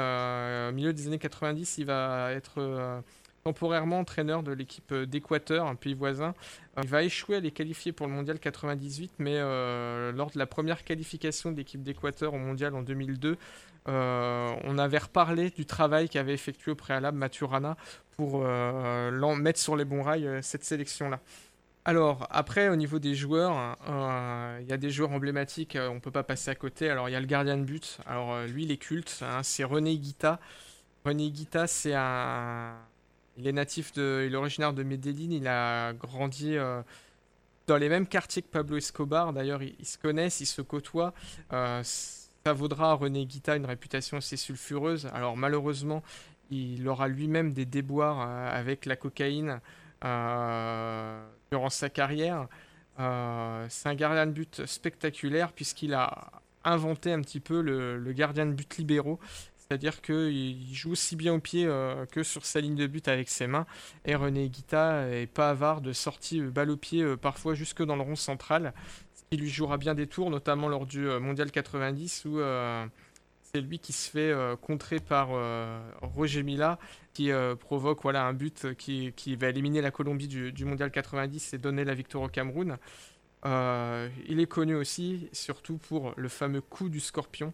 [0.72, 3.02] milieu des années 90, il va être
[3.44, 6.34] temporairement entraîneur de l'équipe d'Équateur, un pays voisin.
[6.82, 9.38] il va échouer à les qualifier pour le mondial 98, mais
[10.12, 13.36] lors de la première qualification de l'équipe d'Équateur au mondial en 2002,
[13.86, 17.76] on avait reparlé du travail qu'avait effectué au préalable Maturana
[18.16, 21.20] pour euh, mettre sur les bons rails euh, cette sélection-là.
[21.84, 26.00] Alors, après, au niveau des joueurs, euh, il y a des joueurs emblématiques, on ne
[26.00, 26.88] peut pas passer à côté.
[26.88, 27.98] Alors, il y a le gardien de but.
[28.06, 29.18] Alors, lui, il est culte.
[29.22, 30.38] Hein, c'est René Guita.
[31.04, 32.76] René Guita, c'est un.
[33.36, 34.24] Il est natif de.
[34.28, 35.32] Il est originaire de Medellin.
[35.32, 36.56] Il a grandi
[37.66, 39.32] dans les mêmes quartiers que Pablo Escobar.
[39.32, 41.14] D'ailleurs, ils, se connaissent, ils se côtoient.
[41.50, 45.08] ça vaudra à René Guita une réputation assez sulfureuse.
[45.12, 46.04] Alors, malheureusement,
[46.52, 49.60] il aura lui-même des déboires euh, avec la cocaïne
[50.04, 52.48] euh, durant sa carrière.
[53.00, 56.30] Euh, c'est un gardien de but spectaculaire puisqu'il a
[56.64, 59.18] inventé un petit peu le, gardien de but libéraux.
[59.56, 61.66] C'est-à-dire qu'il joue aussi bien au pied
[62.10, 63.64] que sur sa ligne de but avec ses mains.
[64.04, 68.02] Et René Guita est pas avare de sorties balle au pied, parfois jusque dans le
[68.02, 68.74] rond central.
[69.30, 72.38] Il lui jouera bien des tours, notamment lors du Mondial 90 où
[73.54, 76.78] c'est lui qui se fait euh, contrer par euh, Roger Mila,
[77.12, 81.58] qui euh, provoque voilà, un but qui, va éliminer la Colombie du, Mondial 90 et
[81.58, 82.78] donner la victoire au Cameroun.
[83.44, 87.52] il est connu aussi, surtout pour le fameux coup du scorpion.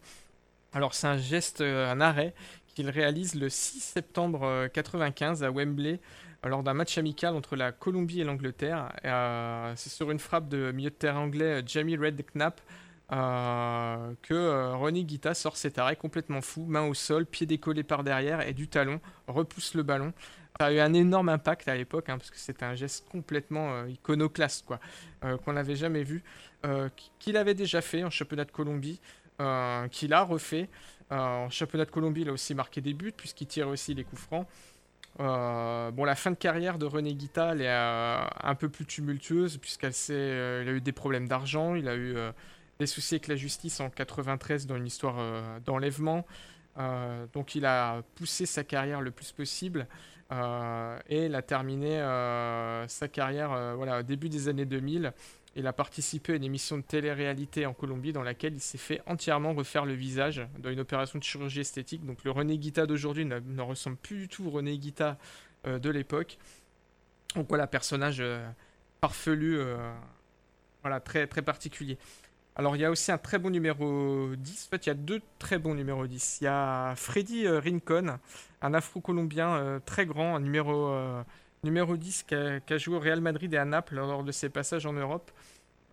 [0.72, 2.32] Alors c'est un geste, un arrêt
[2.68, 5.98] qu'il réalise le 6 septembre 95 à Wembley
[6.44, 8.92] lors d'un match amical entre la Colombie et l'Angleterre.
[9.74, 12.60] c'est sur une frappe de milieu de terrain anglais Jamie Redknapp
[13.10, 17.82] euh, que euh, Ronnie Guita sort cet arrêt complètement fou, main au sol, pied décollé
[17.82, 20.12] par derrière et du talon, repousse le ballon.
[20.60, 23.72] Ça a eu un énorme impact à l'époque, hein, parce que c'était un geste complètement
[23.72, 24.80] euh, iconoclaste, quoi,
[25.44, 26.22] qu'on n'avait jamais vu,
[27.18, 29.00] qu'il avait déjà fait en championnat de Colombie,
[29.90, 30.68] qu'il a refait.
[31.10, 34.20] en championnat de Colombie, il a aussi marqué des buts, puisqu'il tire aussi les coups
[34.20, 34.46] francs.
[35.18, 39.86] bon, la fin de carrière de René Guita, elle est un peu plus tumultueuse, puisqu'il
[39.86, 42.16] a eu des problèmes d'argent, il a eu
[42.78, 46.24] des soucis avec la justice en 93 dans une histoire euh, d'enlèvement.
[46.78, 49.88] Euh, donc il a poussé sa carrière le plus possible
[50.30, 51.98] euh, et il a terminé
[52.88, 55.12] sa carrière voilà, au début des années 2000.
[55.56, 59.02] Il a participé à une émission de télé-réalité en Colombie dans laquelle il s'est fait
[59.06, 62.06] entièrement refaire le visage dans une opération de chirurgie esthétique.
[62.06, 65.18] Donc le René Guita d'aujourd'hui ne, ressemble plus du tout au René Guita
[65.64, 66.38] de l'époque.
[67.34, 68.22] Donc voilà, personnage
[69.00, 69.62] farfelu,
[70.82, 71.98] voilà, très, très particulier.
[72.58, 74.66] Alors il y a aussi un très bon numéro 10.
[74.66, 76.38] En fait, il y a deux très bons numéros 10.
[76.40, 78.18] Il y a Freddy euh, Rincon,
[78.62, 81.22] un afro-colombien euh, très grand, numéro, euh,
[81.62, 84.86] numéro 10 qui a, joué au Real Madrid et à Naples lors de ses passages
[84.86, 85.30] en Europe.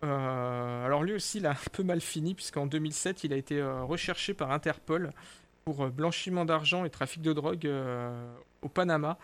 [0.02, 4.34] alors lui aussi, il a un peu mal fini, puisqu'en 2007, il a été recherché
[4.34, 5.12] par Interpol
[5.64, 7.70] pour blanchiment d'argent et trafic de drogue
[8.62, 9.18] au Panama.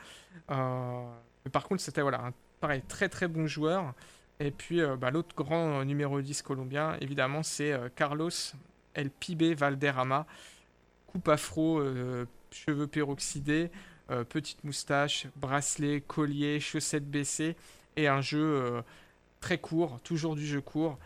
[0.47, 3.95] par contre, c'était voilà, un pareil, très très bon joueur.
[4.41, 8.31] Et puis bah, l'autre grand numéro 10 colombien, évidemment, c'est Carlos
[8.95, 10.27] El Pibe Valderrama.
[11.07, 11.81] Coupe afro,
[12.51, 13.71] cheveux peroxydés,
[14.29, 17.55] petite moustache, bracelet, collier, chaussettes baissées
[17.97, 18.83] et un jeu
[19.41, 20.99] très court, toujours du jeu court,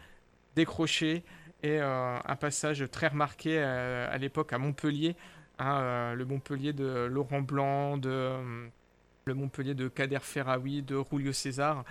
[0.55, 1.25] décroché
[1.63, 5.17] et euh, un passage très remarqué euh, à l'époque à Montpellier,
[5.59, 11.85] hein, euh, le Montpellier de Laurent Blanc, le Montpellier de Kader Ferraoui, de Julio César,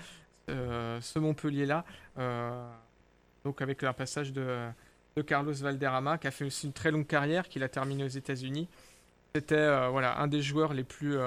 [0.48, 1.86] ce Montpellier-là,
[3.44, 4.68] donc avec un passage de,
[5.26, 8.68] Carlos Valderrama, qui a fait aussi une très longue carrière, qu'il a terminé aux États-Unis.
[9.34, 11.18] C'était voilà, un des joueurs les plus,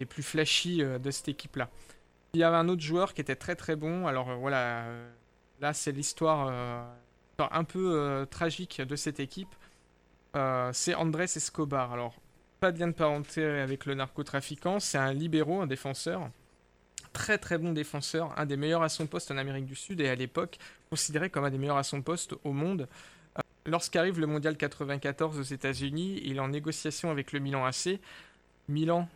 [0.00, 1.68] les plus flashy de cette équipe-là.
[2.34, 4.06] Il y avait un autre joueur qui était très très bon.
[4.06, 5.10] Alors euh, voilà, euh,
[5.60, 6.82] là c'est l'histoire euh,
[7.38, 9.54] un peu tragique de cette équipe.
[10.72, 11.92] c'est Andrés Escobar.
[11.92, 12.14] Alors,
[12.60, 16.30] pas de lien de parenté avec le narcotrafiquant, c'est un libéraux, un défenseur.
[17.12, 20.08] Très très bon défenseur, un des meilleurs à son poste en Amérique du Sud et
[20.08, 20.58] à l'époque
[20.90, 22.88] considéré comme un des meilleurs à son poste au monde.
[23.66, 28.00] Lorsqu'arrive le mondial 94 aux États-Unis, il est en négociation avec le Milan AC.
[28.68, 29.08] Milan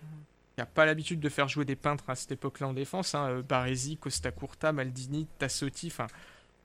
[0.57, 3.15] il a pas l'habitude de faire jouer des peintres à cette époque-là en défense.
[3.15, 3.29] Hein.
[3.29, 6.07] Euh, Baresi, Costa Curta, Maldini, Tassotti, enfin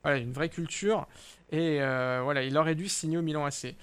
[0.04, 1.08] voilà, une vraie culture.
[1.52, 3.76] Et euh, voilà, il aurait dû signer au Milan AC.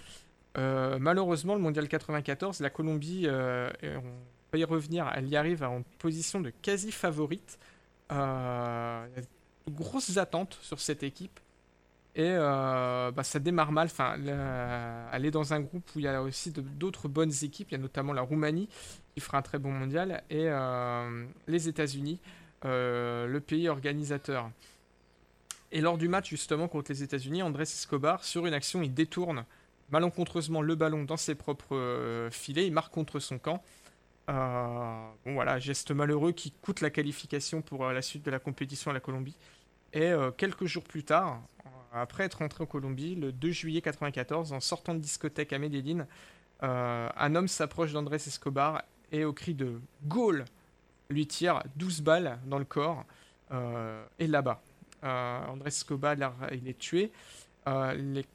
[0.56, 3.28] Euh, malheureusement, le mondial 94, la Colombie,
[4.52, 7.58] va y revenir, elle y arrive en position de quasi favorite.
[8.10, 11.40] il y a de grosses attentes sur cette équipe.
[12.16, 13.86] Et bah, ça démarre mal.
[13.86, 14.16] Enfin,
[15.12, 17.68] elle est dans un groupe où il y a aussi d'autres bonnes équipes.
[17.70, 18.68] Il y a notamment la Roumanie
[19.20, 22.20] fera un très bon mondial, et euh, les États-Unis,
[22.64, 24.50] euh, le pays organisateur.
[25.70, 29.44] Et lors du match justement contre les États-Unis, Andrés Escobar, sur une action, il détourne
[29.90, 33.62] malencontreusement le ballon dans ses propres euh, filets, il marque contre son camp.
[34.28, 38.94] Bon voilà, geste malheureux qui coûte la qualification pour la suite de la compétition à
[38.94, 39.36] la Colombie.
[39.94, 41.40] Et quelques jours plus tard,
[41.92, 46.06] après être rentré en Colombie, le 2 juillet 94, en sortant de discothèque à Medellín,
[46.60, 50.44] un homme s'approche d'Andrés Escobar et au cri de Gaulle
[51.10, 53.04] lui tire 12 balles dans le corps
[53.52, 54.60] euh, et là-bas.
[55.04, 56.16] Euh, Andrés Escobar,
[56.52, 57.10] il est tué.
[57.66, 58.26] Euh, les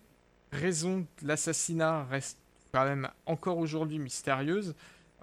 [0.51, 2.39] raisons de l'assassinat restent
[2.71, 4.75] quand même encore aujourd'hui mystérieuses.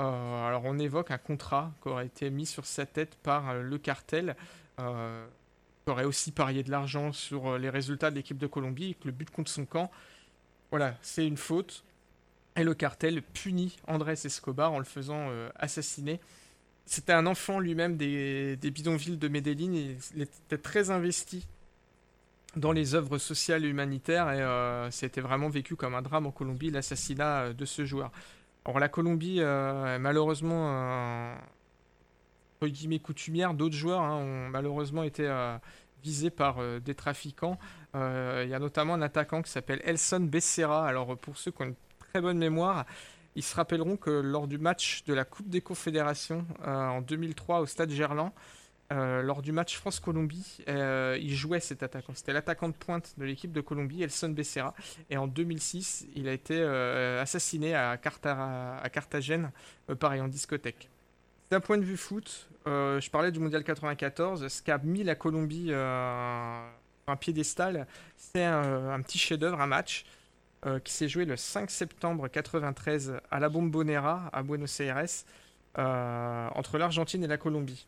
[0.05, 4.35] Alors on évoque un contrat qui aurait été mis sur sa tête par le cartel,
[4.77, 4.83] qui
[5.91, 9.13] aurait aussi parié de l'argent sur les résultats de l'équipe de Colombie et que le
[9.13, 9.91] but contre son camp,
[10.71, 11.85] voilà, c'est une faute.
[12.57, 16.21] Et le cartel punit Andrés Escobar en le faisant euh, assassiner.
[16.85, 21.47] C'était un enfant lui-même des, bidonvilles de Medellín et il était très investi
[22.57, 26.33] dans les œuvres sociales et humanitaires et euh, c'était vraiment vécu comme un drame en
[26.33, 28.11] Colombie, l'assassinat euh, de ce joueur.
[28.79, 31.35] La Colombie, malheureusement,
[32.57, 35.29] entre guillemets coutumière, d'autres joueurs hein, ont malheureusement été
[36.03, 37.59] visés par des trafiquants.
[37.95, 40.87] Il y a notamment un attaquant qui s'appelle Elson Becerra.
[40.87, 41.75] Alors pour ceux qui ont
[42.11, 42.87] très bonne mémoire.
[43.37, 47.61] Ils se rappelleront que lors du match de la Coupe des Confédérations euh, en 2003
[47.61, 48.33] au Stade Gerland,
[48.93, 52.13] euh, lors du match France-Colombie, euh, il jouait cet attaquant.
[52.15, 54.75] C'était l'attaquant de pointe de l'équipe de Colombie, Elson Becerra.
[55.11, 59.51] Et en 2006, il a été assassiné à, à Carthagène,
[59.99, 60.89] pareil, en discothèque.
[61.51, 64.49] D'un point de vue foot, je parlais du Mondial 94.
[64.49, 67.87] Ce qu'a mis la Colombie un piédestal,
[68.17, 70.05] c'est un, un, petit chef-d'œuvre, un match.
[70.67, 75.03] Euh, qui s'est joué le 5 septembre 93 à la Bombonera, à Buenos Aires,
[75.79, 77.87] euh, entre l'Argentine et la Colombie.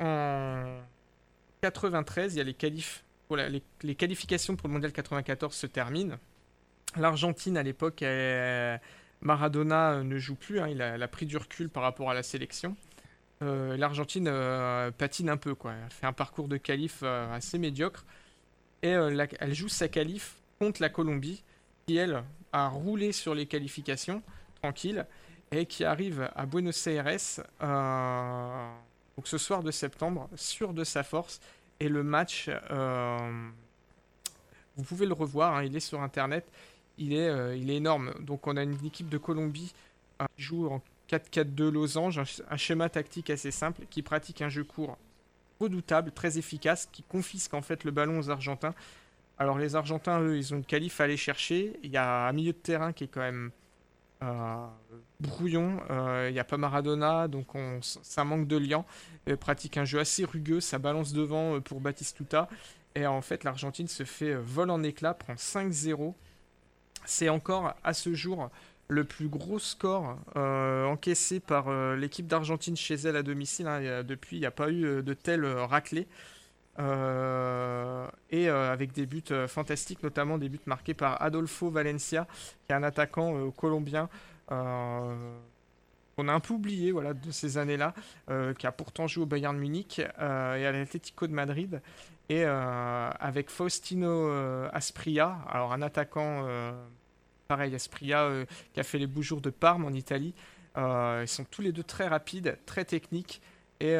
[0.00, 0.80] En
[1.62, 3.04] 93, il y a les qualifs.
[3.82, 6.16] les, qualifications pour le Mondial 94 se terminent.
[6.96, 8.04] L'Argentine, à l'époque,
[9.20, 12.76] Maradona ne joue plus, hein, il, a, pris du recul par rapport à la sélection.
[13.42, 14.30] Euh, L'Argentine
[14.96, 18.04] patine un peu, elle fait un parcours de qualif assez médiocre.
[18.82, 21.42] Et elle joue sa qualif contre la Colombie
[21.86, 22.22] qui, elle,
[22.52, 24.22] a roulé sur les qualifications,
[24.62, 25.06] tranquille,
[25.50, 27.06] et qui arrive à Buenos Aires
[27.62, 28.70] euh,
[29.16, 31.40] donc ce soir de septembre, sûr de sa force.
[31.80, 33.48] Et le match, euh,
[34.76, 36.46] vous pouvez le revoir, hein, il est sur Internet,
[36.98, 38.14] il est, euh, il est énorme.
[38.20, 39.72] Donc on a une équipe de Colombie
[40.36, 44.96] qui joue en 4-4-2 losange, un, schéma tactique assez simple, qui pratique un jeu court
[45.60, 48.74] redoutable, très efficace, qui confisque en fait le ballon aux Argentins
[49.38, 51.78] alors les Argentins, eux, ils ont une qualif à aller chercher.
[51.82, 53.63] Il y a un milieu de terrain qui est quand même euh,
[55.20, 55.80] brouillon.
[55.90, 58.84] Euh, il n'y a pas Maradona, donc on, ça manque de liant.
[59.26, 62.48] Il pratique un jeu assez rugueux, ça balance devant euh, pour Batistuta.
[62.94, 66.14] Et en fait, l'Argentine se fait vol en éclat, prend 5-0.
[67.04, 68.50] C'est encore à ce jour
[68.88, 73.66] le plus gros score encaissé par l'équipe d'Argentine chez elle à domicile.
[73.66, 74.04] Hein.
[74.04, 75.44] depuis, il n'y a pas eu de tel
[76.76, 78.10] raclé.
[78.30, 82.26] et avec des buts fantastiques, notamment des buts marqués par Adolfo Valencia,
[82.66, 84.08] qui est un attaquant colombien
[86.16, 87.94] on a un peu oublié voilà, de ces années-là,
[88.30, 91.80] euh, qui a pourtant joué au Bayern Munich euh, et à l'Atlético de Madrid.
[92.28, 94.30] Et euh, avec Faustino
[94.72, 96.46] Aspria, alors un attaquant,
[97.48, 98.30] pareil, Aspria,
[98.72, 100.34] qui a fait les beaux jours de Parme en Italie.
[100.76, 103.42] ils sont tous les deux très rapides, très techniques.
[103.80, 103.96] Et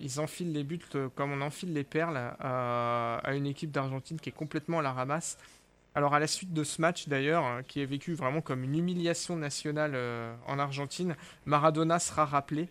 [0.00, 0.80] ils enfilent les buts
[1.14, 5.38] comme on enfile les perles à une équipe d'Argentine qui est complètement à la ramasse.
[5.96, 9.34] Alors à la suite de ce match d'ailleurs, qui est vécu vraiment comme une humiliation
[9.34, 11.16] nationale euh, en Argentine,
[11.46, 12.68] Maradona sera rappelé.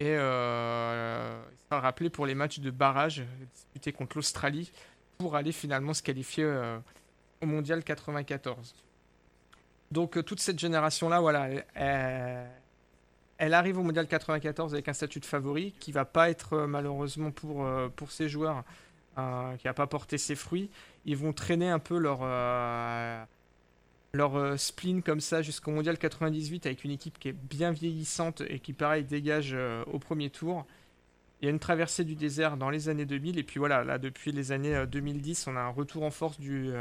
[0.00, 3.22] Et euh, sera rappelé pour les matchs de barrage
[3.54, 4.72] disputés contre l'Australie
[5.18, 6.76] pour aller finalement se qualifier euh,
[7.40, 8.74] au Mondial 94.
[9.92, 12.50] Donc toute cette génération-là, voilà, elle, elle,
[13.38, 17.66] arrive au Mondial 94 avec un statut de favori qui va pas être malheureusement pour,
[17.96, 18.64] pour ces joueurs
[19.16, 20.70] qui n'a pas porté ses fruits.
[21.04, 23.24] Ils vont traîner un peu leur, euh,
[24.14, 28.58] euh, spleen comme ça jusqu'au Mondial 98 avec une équipe qui est bien vieillissante et
[28.58, 30.66] qui, pareil, dégage euh, au premier tour.
[31.40, 33.98] Il y a une traversée du désert dans les années 2000 et puis voilà, là
[33.98, 36.72] depuis les années 2010, on a un retour en force du,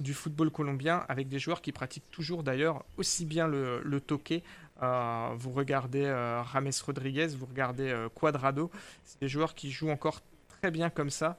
[0.00, 4.42] du football colombien avec des joueurs qui pratiquent toujours d'ailleurs aussi bien le, toqué.
[4.80, 8.70] vous regardez Rames Rodriguez, vous regardez Cuadrado,
[9.04, 10.20] c'est des joueurs qui jouent encore
[10.60, 11.36] très bien comme ça.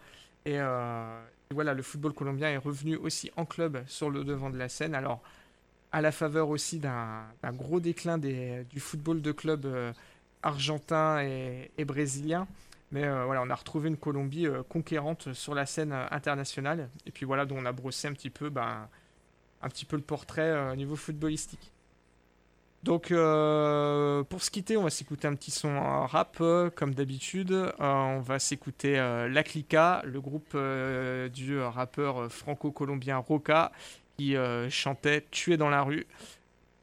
[0.47, 4.57] Euh, et, voilà, le football colombien est revenu aussi en club sur le devant de
[4.57, 4.95] la scène.
[4.95, 5.22] Alors,
[5.91, 9.91] à la faveur aussi d'un gros déclin du football de club euh,
[10.41, 12.47] argentin et, brésilien.
[12.91, 16.89] Mais euh, voilà, on a retrouvé une Colombie conquérante sur la scène internationale.
[17.05, 18.87] Et puis voilà, dont on a brossé un petit peu, ben,
[19.61, 21.71] un petit peu le portrait au niveau footballistique.
[22.83, 27.51] Donc euh, pour se quitter, on va s'écouter un petit son rap euh, comme d'habitude.
[27.51, 30.57] Euh, on va s'écouter La Clica, le groupe
[31.33, 33.71] du rappeur franco-colombien Roca
[34.17, 34.35] qui
[34.69, 36.05] chantait Tuer dans la rue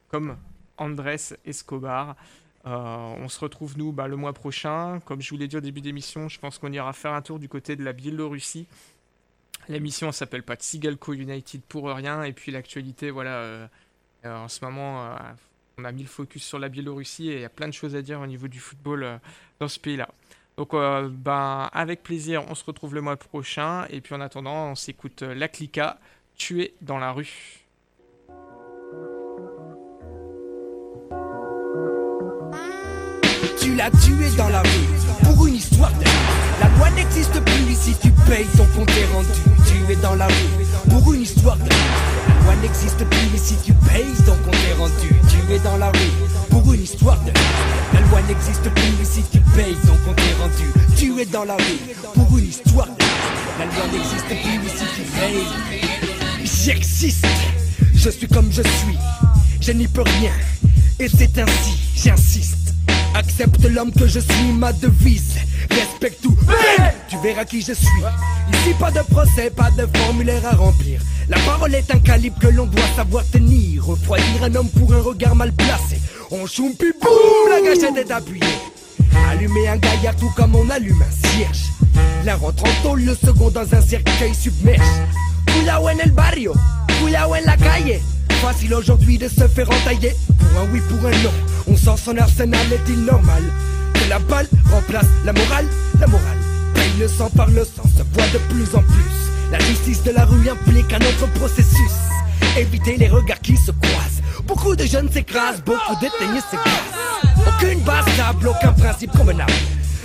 [0.09, 0.36] comme
[0.76, 2.16] Andrés Escobar.
[2.64, 5.00] On se retrouve nous bah, le mois prochain.
[5.04, 7.38] Comme je vous l'ai dit au début d'émission, je pense qu'on ira faire un tour
[7.38, 8.66] du côté de la Biélorussie.
[9.68, 12.22] L'émission s'appelle pas Tsigalco United pour rien.
[12.24, 13.68] Et puis l'actualité, voilà,
[14.24, 15.16] en ce moment
[15.78, 17.94] on a mis le focus sur la Biélorussie et il y a plein de choses
[17.94, 19.18] à dire au niveau du football euh,
[19.61, 20.09] dans ce pays-là.
[20.56, 23.86] Donc, euh, ben, avec plaisir, on se retrouve le mois prochain.
[23.90, 25.98] Et puis en attendant, on s'écoute euh, La Clica,
[26.36, 27.64] tué dans la rue.
[33.68, 34.88] Tu l'as tué dans la rue.
[35.22, 36.04] Pour une histoire de
[36.58, 37.74] La loi n'existe plus.
[37.78, 39.28] Si tu payes ton compte est rendu.
[39.66, 40.64] Tu es dans la rue.
[40.88, 43.36] Pour une histoire de La loi n'existe plus.
[43.36, 46.12] Si tu payes ton compte est rendu dans la rue.
[46.48, 47.32] Pour une histoire de
[47.92, 49.04] La loi n'existe plus.
[49.04, 51.94] Si tu payes ton compte est rendu Tu es dans la rue.
[52.14, 53.04] Pour une histoire de
[53.58, 54.70] La loi n'existe plus.
[54.78, 55.44] Si tu payes
[56.64, 57.26] J'existe,
[57.94, 58.98] je suis comme je suis.
[59.60, 60.32] Je n'y peux rien.
[60.98, 62.57] Et c'est ainsi, j'insiste
[63.18, 65.34] Accepte l'homme que je suis, ma devise
[65.70, 66.36] Respecte tout,
[67.08, 68.02] tu verras qui je suis
[68.52, 72.46] Ici pas de procès, pas de formulaire à remplir la parole est un calibre que
[72.46, 73.84] l'on doit savoir tenir.
[73.84, 76.00] Refroidir un homme pour un regard mal placé.
[76.30, 78.42] On choum puis boum, la gâchette est appuyée.
[79.30, 81.64] Allumer un gaillard tout comme on allume un cierge.
[82.24, 84.80] L'un rentre en tôle, le second dans un cercueil submerge.
[85.59, 86.52] Cuidado en el barrio,
[87.00, 88.00] cuidado en la calle.
[88.40, 90.14] Facile aujourd'hui de se faire entailler.
[90.38, 91.32] Pour un oui, pour un non.
[91.66, 93.42] On sent son arsenal, est-il normal
[93.92, 95.66] Que la balle remplace la morale?
[95.98, 96.38] La morale
[96.74, 99.50] paye le sang par le sang, se voit de plus en plus.
[99.50, 101.92] La justice de la rue implique un autre processus.
[102.56, 104.22] Éviter les regards qui se croisent.
[104.46, 107.48] Beaucoup de jeunes s'écrasent, beaucoup d'éteignés s'écrasent.
[107.48, 109.52] Aucune base stable, aucun principe convenable.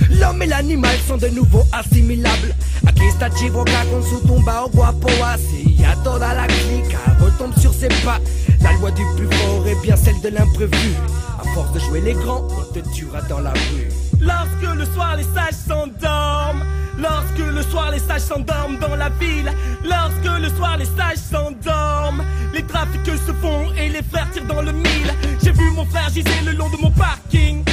[0.09, 2.53] L'homme et l'animal sont de nouveau assimilables.
[2.85, 5.77] Aquí está Chivoca con su tumba au guapo así.
[5.83, 8.19] A toda la clique retombe sur ses pas.
[8.61, 10.93] La loi du plus fort est bien celle de l'imprévu.
[11.39, 13.89] À force de jouer les grands, on te tuera dans la rue.
[14.19, 16.63] Lorsque le soir les sages s'endorment
[16.97, 19.51] Lorsque le soir les sages s'endorment dans la ville,
[19.83, 22.23] lorsque le soir les sages s'endorment,
[22.53, 25.13] les trafics se font et les frères tirent dans le mille.
[25.43, 27.63] J'ai vu mon frère giser le long de mon parking,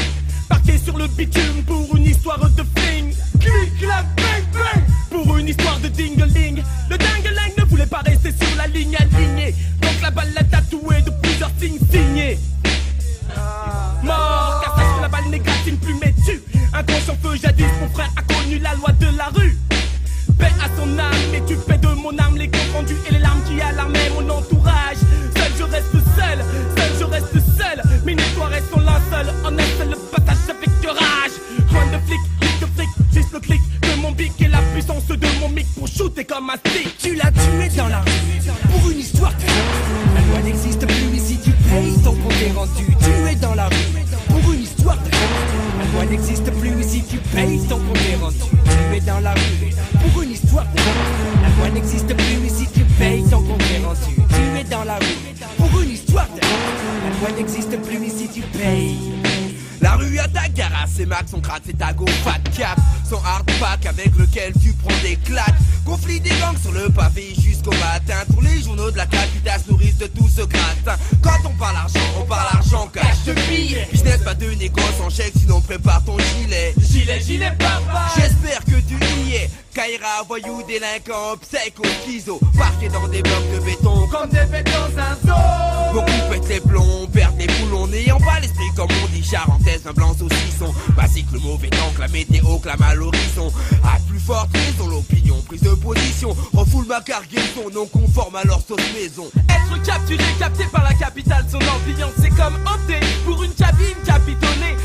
[0.50, 3.14] parqué sur le bitume pour une histoire de fling.
[3.38, 6.62] Clic, clac, bang, bang, pour une histoire de dingling.
[6.90, 11.00] Le dingueling ne voulait pas rester sur la ligne alignée, donc la balle l'a tatoué
[11.02, 12.38] de plusieurs signes signés.
[14.02, 16.42] Mort, car sache que la balle négative plus mais tu.
[16.74, 16.82] Un
[17.22, 19.56] feu jadis, mon frère a connu la loi de la rue.
[20.38, 21.20] Paix à son âme,
[36.98, 38.10] Tu l'as tué dans la rue.
[38.72, 39.54] Pour une histoire triste
[40.16, 42.68] La loi n'existe plus et si tu payes ton compte
[43.00, 43.76] Tu es dans la rue.
[44.28, 44.96] Pour une histoire
[45.78, 48.34] La loi n'existe plus et si tu payes ton compte
[48.64, 50.10] Tu es dans la rue.
[50.12, 50.88] Pour une histoire triste
[51.40, 53.62] La loi n'existe plus et si tu payes ton compte
[54.30, 55.36] Tu es dans la rue.
[55.56, 56.44] Pour une histoire triste
[57.04, 58.98] La loi n'existe plus et si tu payes.
[59.80, 62.06] La rue à ta garasse, ses max, on gratte, c'est ta go
[65.16, 65.54] claques.
[65.84, 68.22] Conflit des gangs sur le pavé jusqu'au matin.
[68.32, 70.96] Tous les journaux de la capitale se nourrissent de tout ce gratin.
[71.22, 73.88] Quand on parle argent, on parle argent, cash de billets.
[73.90, 76.74] Business, pas de négoce en chèque, sinon prépare ton gilet.
[76.80, 78.12] Gilet, gilet, papa
[79.90, 82.38] Kaira, voyou, délinquant, psycho, schizo.
[82.56, 84.06] Parqué dans des blocs de béton.
[84.06, 88.38] Comme des bêtes dans un zoo Beaucoup pètent les plombs, perdent les boulons, n'ayant pas
[88.40, 90.72] l'esprit comme on dit charentaise, un blanc saucisson.
[90.96, 93.52] Basique le mauvais temps que la météo clame à l'horizon.
[93.82, 96.36] À plus forte raison, l'opinion, prise de position.
[96.54, 99.28] Refoule ma cargaison, non conforme à leur sauce maison.
[99.48, 104.76] Être capturé, capté par la capitale, son ambiance C'est comme opter pour une cabine capitonnée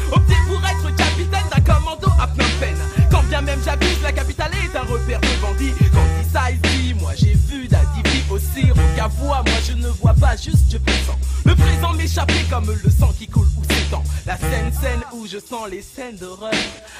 [3.46, 5.74] même j'habite, la capitale est un repère de bandits.
[5.94, 8.72] Quand dit ça ici, moi j'ai vu d'Adivi aussi.
[8.72, 12.90] Aucun voix, moi je ne vois pas, juste je présent Le présent m'échapper comme le
[12.90, 14.04] sang qui coule ou s'étend.
[14.26, 16.52] La scène, scène où je sens les scènes d'horreur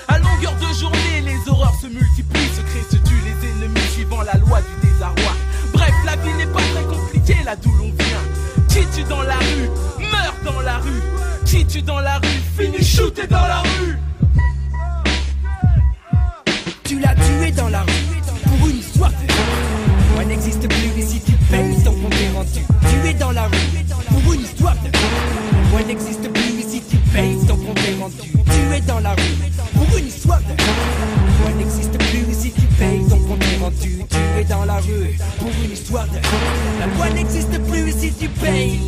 [0.08, 4.22] À longueur de journée, les horreurs se multiplient Se créent, se tuent les ennemis suivant
[4.22, 5.34] la loi du désarroi.
[5.74, 8.66] Bref, la vie n'est pas très compliquée là d'où l'on vient.
[8.70, 9.70] Qui tue dans la rue,
[10.00, 11.02] meurt dans la rue.
[11.46, 13.98] Qui tue dans la rue, finit shooté dans la rue.
[16.86, 19.10] Tu l'as tué dans la rue pour une La
[20.14, 22.62] loi n'existe plus ici, tu payes ton compte est rendu.
[22.90, 27.58] Tu es dans la rue pour une La loi n'existe plus ici, tu payes ton
[27.58, 28.32] compte est rendu.
[28.46, 30.38] Tu es dans la rue pour une La
[31.40, 34.06] loi n'existe plus ici, tu payes ton compte est rendu.
[34.08, 36.20] Tu es dans la rue pour une histoire de
[36.80, 38.80] La loi n'existe plus ici, tu payes.